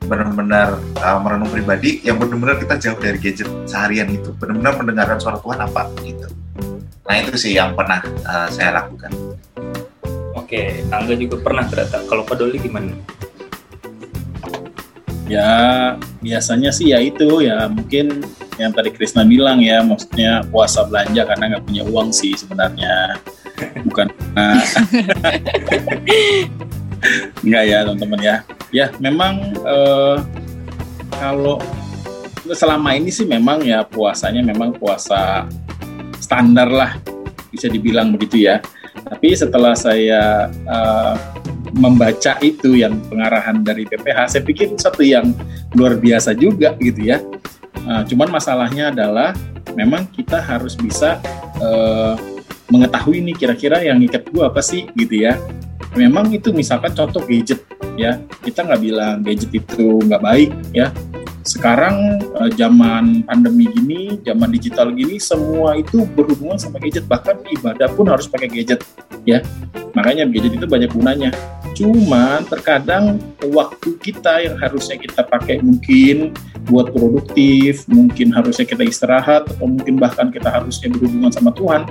benar-benar 0.05 0.75
uh, 0.99 1.19
merenung 1.23 1.47
pribadi 1.47 2.03
yang 2.03 2.19
benar-benar 2.19 2.59
kita 2.59 2.75
jauh 2.75 2.99
dari 2.99 3.15
gadget 3.15 3.47
seharian 3.63 4.11
itu, 4.11 4.35
benar-benar 4.35 4.75
mendengarkan 4.79 5.17
suara 5.19 5.37
Tuhan 5.39 5.59
apa 5.63 5.87
gitu. 6.03 6.27
Nah 7.07 7.15
itu 7.19 7.35
sih 7.39 7.55
yang 7.55 7.75
pernah 7.75 8.03
uh, 8.27 8.47
saya 8.51 8.83
lakukan. 8.83 9.11
Oke, 10.35 10.83
Angga 10.91 11.15
juga 11.15 11.39
pernah 11.39 11.63
ternyata. 11.63 12.03
Kalau 12.07 12.27
Pak 12.27 12.35
Doli 12.35 12.59
gimana? 12.59 12.91
Ya 15.31 15.47
biasanya 16.19 16.75
sih 16.75 16.91
ya 16.91 16.99
itu 16.99 17.39
ya 17.39 17.71
mungkin 17.71 18.19
yang 18.59 18.75
tadi 18.75 18.91
Krisna 18.91 19.23
bilang 19.23 19.63
ya 19.63 19.79
maksudnya 19.79 20.43
puasa 20.51 20.83
belanja 20.83 21.23
karena 21.23 21.55
nggak 21.55 21.63
punya 21.65 21.83
uang 21.87 22.11
sih 22.11 22.35
sebenarnya 22.35 23.15
bukan. 23.87 24.07
Nah, 24.33 24.59
nggak 27.47 27.63
ya 27.65 27.77
teman-teman 27.87 28.21
ya. 28.21 28.35
Ya 28.71 28.85
memang 28.99 29.53
eh, 29.53 30.17
kalau 31.19 31.59
selama 32.49 32.97
ini 32.97 33.13
sih 33.13 33.27
memang 33.27 33.61
ya 33.63 33.85
puasanya 33.85 34.41
memang 34.41 34.75
puasa 34.75 35.45
standar 36.17 36.67
lah 36.71 36.97
bisa 37.51 37.67
dibilang 37.67 38.15
begitu 38.15 38.47
ya. 38.47 38.63
Tapi 38.91 39.35
setelah 39.35 39.75
saya 39.75 40.51
uh, 40.67 41.15
membaca 41.75 42.35
itu 42.43 42.79
yang 42.79 42.99
pengarahan 43.07 43.63
dari 43.63 43.87
PPH, 43.87 44.35
saya 44.35 44.43
pikir 44.43 44.75
satu 44.75 45.03
yang 45.03 45.31
luar 45.75 45.99
biasa 45.99 46.35
juga 46.35 46.75
gitu 46.79 47.11
ya. 47.11 47.19
Nah, 47.87 48.03
cuman 48.07 48.29
masalahnya 48.31 48.91
adalah 48.91 49.35
memang 49.75 50.07
kita 50.11 50.39
harus 50.39 50.75
bisa 50.75 51.19
uh, 51.59 52.15
mengetahui 52.71 53.19
nih 53.19 53.35
kira-kira 53.35 53.83
yang 53.83 53.99
ngikat 53.99 54.31
gua 54.31 54.47
apa 54.47 54.63
sih 54.63 54.87
gitu 54.95 55.27
ya. 55.27 55.35
Memang 55.91 56.31
itu 56.31 56.55
misalkan 56.55 56.95
contoh 56.95 57.19
gadget 57.27 57.67
ya, 57.99 58.23
kita 58.47 58.63
nggak 58.63 58.81
bilang 58.81 59.15
gadget 59.27 59.51
itu 59.51 59.99
nggak 60.07 60.23
baik 60.23 60.49
ya. 60.71 60.87
Sekarang 61.41 62.21
uh, 62.37 62.53
zaman 62.53 63.25
pandemi 63.25 63.65
gini, 63.67 64.21
zaman 64.21 64.53
digital 64.53 64.93
gini, 64.93 65.17
semua 65.17 65.73
itu 65.75 66.05
berhubungan 66.15 66.55
sama 66.55 66.79
gadget. 66.79 67.03
Bahkan 67.09 67.43
ibadah 67.59 67.89
pun 67.91 68.07
harus 68.07 68.29
pakai 68.29 68.47
gadget 68.47 68.85
ya. 69.27 69.43
Makanya 69.91 70.29
gadget 70.31 70.61
itu 70.61 70.67
banyak 70.69 70.93
gunanya. 70.95 71.33
Cuman 71.75 72.45
terkadang 72.45 73.17
waktu 73.41 73.97
kita 73.99 74.43
yang 74.43 74.55
harusnya 74.61 75.01
kita 75.01 75.25
pakai 75.25 75.59
mungkin 75.65 76.35
buat 76.69 76.93
produktif, 76.93 77.89
mungkin 77.89 78.29
harusnya 78.29 78.67
kita 78.67 78.85
istirahat, 78.85 79.49
atau 79.49 79.65
mungkin 79.65 79.97
bahkan 79.97 80.29
kita 80.29 80.45
harusnya 80.45 80.93
berhubungan 80.93 81.33
sama 81.33 81.49
Tuhan, 81.57 81.89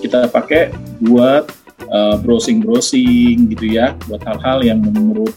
kita 0.00 0.26
pakai 0.32 0.72
buat 1.04 1.46
uh, 1.92 2.16
browsing-browsing 2.24 3.52
gitu 3.52 3.76
ya, 3.76 3.94
buat 4.08 4.24
hal-hal 4.24 4.64
yang 4.64 4.80
menurut 4.80 5.36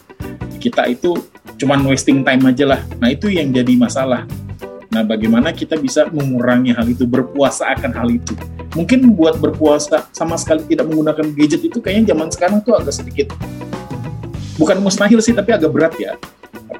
kita 0.58 0.88
itu 0.88 1.14
cuman 1.60 1.84
wasting 1.84 2.24
time 2.24 2.42
aja 2.48 2.64
lah. 2.64 2.80
Nah 2.98 3.12
itu 3.12 3.28
yang 3.28 3.52
jadi 3.52 3.76
masalah. 3.76 4.24
Nah 4.90 5.04
bagaimana 5.04 5.52
kita 5.52 5.76
bisa 5.76 6.08
mengurangi 6.08 6.72
hal 6.72 6.88
itu, 6.88 7.04
berpuasa 7.04 7.76
akan 7.76 7.92
hal 7.92 8.08
itu. 8.08 8.32
Mungkin 8.74 9.14
buat 9.14 9.38
berpuasa 9.38 10.10
sama 10.10 10.34
sekali 10.34 10.66
tidak 10.66 10.90
menggunakan 10.90 11.30
gadget 11.36 11.62
itu 11.62 11.78
kayaknya 11.78 12.16
zaman 12.16 12.28
sekarang 12.32 12.58
tuh 12.64 12.74
agak 12.74 12.96
sedikit 12.96 13.30
bukan 14.58 14.78
mustahil 14.82 15.18
sih 15.18 15.34
tapi 15.34 15.50
agak 15.50 15.70
berat 15.70 15.94
ya 15.98 16.14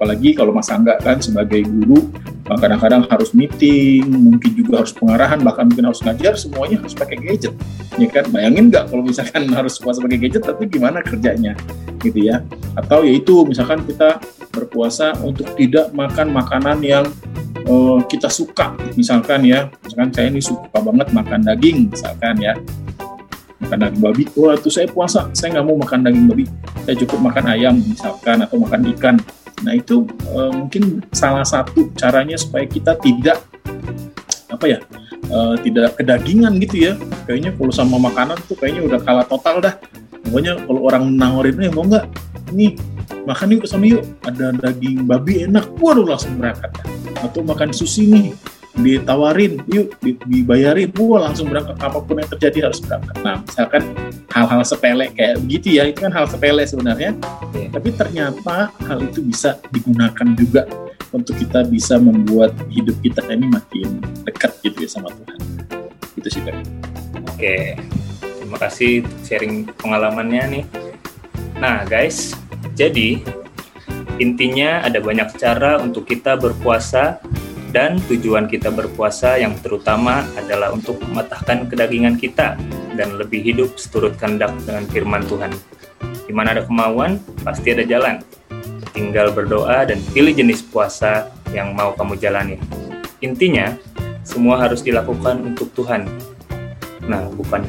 apalagi 0.05 0.37
kalau 0.37 0.53
Mas 0.53 0.69
Angga 0.69 1.01
kan 1.01 1.17
sebagai 1.17 1.65
guru 1.65 2.13
kadang-kadang 2.45 3.09
harus 3.09 3.33
meeting 3.33 4.05
mungkin 4.05 4.53
juga 4.53 4.85
harus 4.85 4.93
pengarahan 4.93 5.41
bahkan 5.41 5.65
mungkin 5.65 5.89
harus 5.89 6.05
ngajar 6.05 6.37
semuanya 6.37 6.77
harus 6.77 6.93
pakai 6.93 7.17
gadget. 7.17 7.57
Ya 7.97 8.05
kan? 8.13 8.29
Bayangin 8.29 8.69
nggak 8.69 8.93
kalau 8.93 9.01
misalkan 9.01 9.49
harus 9.57 9.81
puasa 9.81 10.05
pakai 10.05 10.21
gadget 10.21 10.45
tapi 10.45 10.69
gimana 10.69 11.01
kerjanya? 11.01 11.57
Gitu 12.05 12.29
ya. 12.29 12.45
Atau 12.77 13.09
yaitu 13.09 13.49
misalkan 13.49 13.81
kita 13.89 14.21
berpuasa 14.53 15.17
untuk 15.25 15.57
tidak 15.57 15.89
makan 15.97 16.37
makanan 16.37 16.85
yang 16.85 17.09
uh, 17.65 18.05
kita 18.05 18.29
suka. 18.29 18.77
Misalkan 18.93 19.41
ya 19.49 19.73
misalkan 19.81 20.13
saya 20.13 20.29
ini 20.29 20.45
suka 20.45 20.85
banget 20.85 21.17
makan 21.17 21.41
daging 21.49 21.89
misalkan 21.89 22.37
ya. 22.45 22.53
Makan 23.65 23.89
daging 23.89 24.03
babi. 24.05 24.29
Wah 24.37 24.53
itu 24.53 24.69
saya 24.69 24.85
puasa 24.85 25.33
saya 25.33 25.57
nggak 25.57 25.65
mau 25.65 25.81
makan 25.81 26.05
daging 26.05 26.29
babi. 26.29 26.45
Saya 26.85 27.01
cukup 27.01 27.25
makan 27.25 27.45
ayam 27.49 27.81
misalkan 27.81 28.45
atau 28.45 28.61
makan 28.61 28.85
ikan 28.93 29.17
nah 29.63 29.73
itu 29.77 30.09
e, 30.27 30.39
mungkin 30.51 31.05
salah 31.15 31.47
satu 31.47 31.93
caranya 31.95 32.35
supaya 32.35 32.67
kita 32.67 32.99
tidak 32.99 33.39
apa 34.51 34.67
ya 34.67 34.79
e, 35.29 35.39
tidak 35.63 35.95
kedagingan 36.01 36.59
gitu 36.59 36.91
ya. 36.91 36.93
Kayaknya 37.25 37.51
kalau 37.57 37.73
sama 37.73 37.97
makanan 38.01 38.39
tuh 38.45 38.57
kayaknya 38.59 38.83
udah 38.85 39.01
kalah 39.03 39.27
total 39.29 39.63
dah. 39.63 39.75
Pokoknya 40.25 40.59
kalau 40.65 40.81
orang 40.89 41.05
nawarin 41.15 41.61
eh 41.63 41.73
mau 41.73 41.85
nggak? 41.85 42.05
Nih 42.53 42.77
makan 43.29 43.55
yuk 43.57 43.65
sama 43.69 43.85
yuk. 43.89 44.03
Ada 44.25 44.57
daging 44.57 45.05
babi 45.05 45.45
enak. 45.45 45.69
Waduh 45.79 46.05
langsung 46.09 46.37
berangkat. 46.37 46.73
Atau 47.21 47.45
makan 47.45 47.73
sushi 47.73 48.09
nih 48.09 48.27
ditawarin 48.79 49.62
yuk 49.70 49.95
dibayarin. 50.03 50.91
Wah 50.99 51.31
langsung 51.31 51.51
berangkat. 51.51 51.79
Apa 51.79 51.99
pun 52.03 52.18
yang 52.18 52.31
terjadi 52.31 52.70
harus 52.70 52.83
berangkat. 52.83 53.16
Nah 53.22 53.37
misalkan 53.47 53.83
hal-hal 54.35 54.62
sepele 54.66 55.07
kayak 55.14 55.39
begitu 55.47 55.79
ya 55.79 55.87
itu 55.87 56.03
kan 56.03 56.12
hal 56.14 56.27
sepele 56.27 56.62
sebenarnya. 56.66 57.14
Yeah. 57.55 57.70
tapi 57.70 57.95
ternyata 57.95 58.70
hal 58.87 58.99
itu 59.03 59.22
bisa 59.22 59.62
digunakan 59.70 60.29
juga 60.35 60.66
untuk 61.14 61.39
kita 61.39 61.62
bisa 61.70 61.99
membuat 62.03 62.51
hidup 62.66 62.99
kita 62.99 63.22
ini 63.31 63.47
makin 63.47 64.03
dekat 64.27 64.59
gitu 64.66 64.87
ya 64.87 64.91
sama 64.91 65.14
Tuhan. 65.14 65.41
Itu 66.18 66.29
sih 66.31 66.43
oke. 67.14 67.57
Terima 68.18 68.59
kasih 68.59 69.07
sharing 69.22 69.70
pengalamannya 69.79 70.43
nih. 70.51 70.64
Nah 71.62 71.87
guys 71.87 72.35
jadi 72.75 73.22
intinya 74.18 74.83
ada 74.83 74.99
banyak 75.03 75.35
cara 75.39 75.79
untuk 75.83 76.07
kita 76.07 76.39
berpuasa 76.39 77.22
dan 77.75 77.99
tujuan 78.07 78.47
kita 78.47 78.70
berpuasa 78.70 79.35
yang 79.35 79.59
terutama 79.59 80.22
adalah 80.39 80.70
untuk 80.70 81.03
mematahkan 81.03 81.66
kedagingan 81.66 82.14
kita 82.14 82.55
dan 82.95 83.18
lebih 83.18 83.43
hidup 83.43 83.75
seturut 83.75 84.14
kehendak 84.14 84.55
dengan 84.62 84.87
firman 84.87 85.27
Tuhan. 85.27 85.51
Di 85.99 86.31
mana 86.31 86.55
ada 86.55 86.62
kemauan, 86.62 87.18
pasti 87.43 87.75
ada 87.75 87.83
jalan. 87.83 88.22
Tinggal 88.95 89.35
berdoa 89.35 89.91
dan 89.91 89.99
pilih 90.14 90.31
jenis 90.31 90.62
puasa 90.62 91.35
yang 91.51 91.75
mau 91.75 91.91
kamu 91.99 92.14
jalani. 92.14 92.62
Intinya, 93.18 93.75
semua 94.22 94.62
harus 94.62 94.79
dilakukan 94.79 95.43
untuk 95.43 95.75
Tuhan. 95.75 96.07
Nah, 97.11 97.27
bukan 97.35 97.66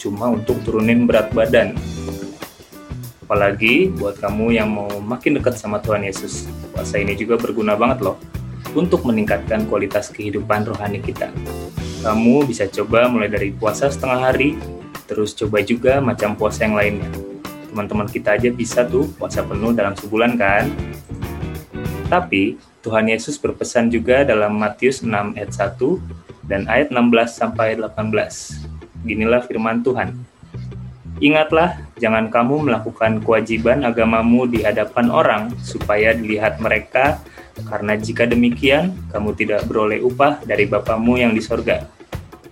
cuma 0.00 0.32
untuk 0.32 0.64
turunin 0.64 1.04
berat 1.04 1.28
badan. 1.36 1.76
Apalagi 3.20 3.92
buat 3.92 4.16
kamu 4.16 4.56
yang 4.56 4.72
mau 4.72 4.88
makin 5.04 5.36
dekat 5.36 5.60
sama 5.60 5.76
Tuhan 5.84 6.08
Yesus. 6.08 6.48
Puasa 6.72 6.96
ini 6.96 7.12
juga 7.12 7.36
berguna 7.36 7.76
banget 7.76 8.00
loh 8.00 8.16
untuk 8.72 9.04
meningkatkan 9.04 9.68
kualitas 9.68 10.08
kehidupan 10.08 10.64
rohani 10.68 11.00
kita. 11.00 11.28
Kamu 12.02 12.48
bisa 12.48 12.66
coba 12.66 13.06
mulai 13.06 13.30
dari 13.30 13.54
puasa 13.54 13.86
setengah 13.86 14.20
hari, 14.32 14.58
terus 15.06 15.36
coba 15.36 15.62
juga 15.62 16.02
macam 16.02 16.34
puasa 16.34 16.66
yang 16.66 16.76
lainnya. 16.76 17.10
teman-teman 17.72 18.04
kita 18.04 18.36
aja 18.36 18.52
bisa 18.52 18.84
tuh 18.84 19.08
puasa 19.16 19.40
penuh 19.40 19.72
dalam 19.72 19.96
sebulan 19.96 20.36
kan? 20.36 20.68
Tapi 22.12 22.60
Tuhan 22.84 23.08
Yesus 23.08 23.40
berpesan 23.40 23.88
juga 23.88 24.28
dalam 24.28 24.60
Matius 24.60 25.00
6 25.00 25.08
ayat 25.40 25.56
1 25.56 25.80
dan 26.44 26.68
ayat 26.68 26.92
16 26.92 27.32
sampai 27.32 27.80
18. 27.80 29.08
Ginilah 29.08 29.40
firman 29.48 29.80
Tuhan. 29.80 30.31
Ingatlah, 31.22 31.78
jangan 32.02 32.34
kamu 32.34 32.66
melakukan 32.66 33.22
kewajiban 33.22 33.86
agamamu 33.86 34.50
di 34.50 34.66
hadapan 34.66 35.06
orang 35.06 35.54
supaya 35.62 36.10
dilihat 36.10 36.58
mereka, 36.58 37.22
karena 37.70 37.94
jika 37.94 38.26
demikian, 38.26 38.90
kamu 39.14 39.30
tidak 39.38 39.62
beroleh 39.70 40.02
upah 40.02 40.42
dari 40.42 40.66
Bapamu 40.66 41.22
yang 41.22 41.30
di 41.30 41.38
sorga. 41.38 41.86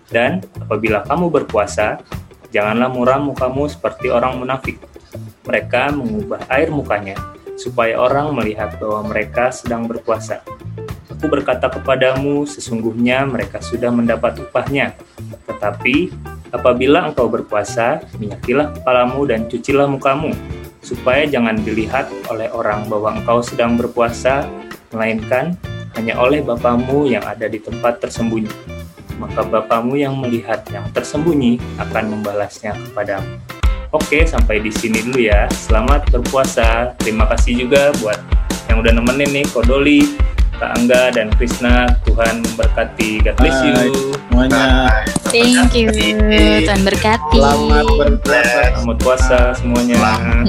Dan 0.06 0.46
apabila 0.54 1.02
kamu 1.02 1.34
berpuasa, 1.34 1.98
janganlah 2.54 2.94
muram 2.94 3.34
mukamu 3.34 3.66
seperti 3.66 4.06
orang 4.06 4.38
munafik. 4.38 4.78
Mereka 5.50 5.90
mengubah 5.90 6.46
air 6.46 6.70
mukanya 6.70 7.18
supaya 7.58 7.98
orang 7.98 8.30
melihat 8.38 8.78
bahwa 8.78 9.10
mereka 9.10 9.50
sedang 9.50 9.90
berpuasa. 9.90 10.46
Aku 11.10 11.26
berkata 11.26 11.66
kepadamu, 11.66 12.46
sesungguhnya 12.46 13.26
mereka 13.26 13.58
sudah 13.58 13.90
mendapat 13.90 14.38
upahnya. 14.46 14.94
Tetapi 15.50 16.14
apabila 16.50 17.10
engkau 17.10 17.26
berpuasa, 17.26 18.02
minyakilah 18.18 18.74
kepalamu 18.76 19.26
dan 19.26 19.46
cucilah 19.50 19.86
mukamu, 19.86 20.34
supaya 20.82 21.26
jangan 21.26 21.58
dilihat 21.62 22.10
oleh 22.30 22.50
orang 22.54 22.86
bahwa 22.86 23.16
engkau 23.16 23.42
sedang 23.42 23.74
berpuasa, 23.78 24.46
melainkan 24.94 25.54
hanya 25.98 26.18
oleh 26.18 26.42
Bapamu 26.42 27.10
yang 27.10 27.22
ada 27.26 27.50
di 27.50 27.58
tempat 27.58 27.98
tersembunyi 27.98 28.80
maka 29.20 29.44
Bapamu 29.44 30.00
yang 30.00 30.16
melihat 30.16 30.64
yang 30.72 30.88
tersembunyi 30.96 31.60
akan 31.76 32.16
membalasnya 32.16 32.72
kepadamu. 32.72 33.36
Oke, 33.92 34.24
sampai 34.24 34.64
di 34.64 34.72
sini 34.72 35.04
dulu 35.04 35.20
ya. 35.20 35.44
Selamat 35.52 36.08
berpuasa. 36.08 36.96
Terima 36.96 37.28
kasih 37.28 37.68
juga 37.68 37.92
buat 38.00 38.16
yang 38.72 38.80
udah 38.80 38.96
nemenin 38.96 39.30
nih, 39.42 39.46
Kodoli, 39.52 40.00
Kak 40.60 40.76
Angga, 40.76 41.08
dan 41.08 41.32
Krisna. 41.40 41.88
Tuhan 42.04 42.44
memberkati. 42.44 43.24
God 43.24 43.34
bless 43.40 43.58
you. 43.64 43.96
Semuanya. 44.28 44.92
Thank 45.32 45.72
you. 45.72 45.88
Tuhan 46.68 46.84
berkati. 46.84 47.40
Selamat 47.40 47.84
berpuasa. 47.88 48.60
Selamat 48.76 48.98
puasa 49.00 49.38
semuanya. 49.56 49.96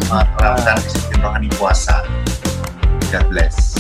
Selamat 0.04 0.28
melakukan 0.36 0.76
disiplin 0.84 1.20
rohani 1.24 1.50
puasa. 1.56 2.04
God 3.08 3.26
bless. 3.32 3.71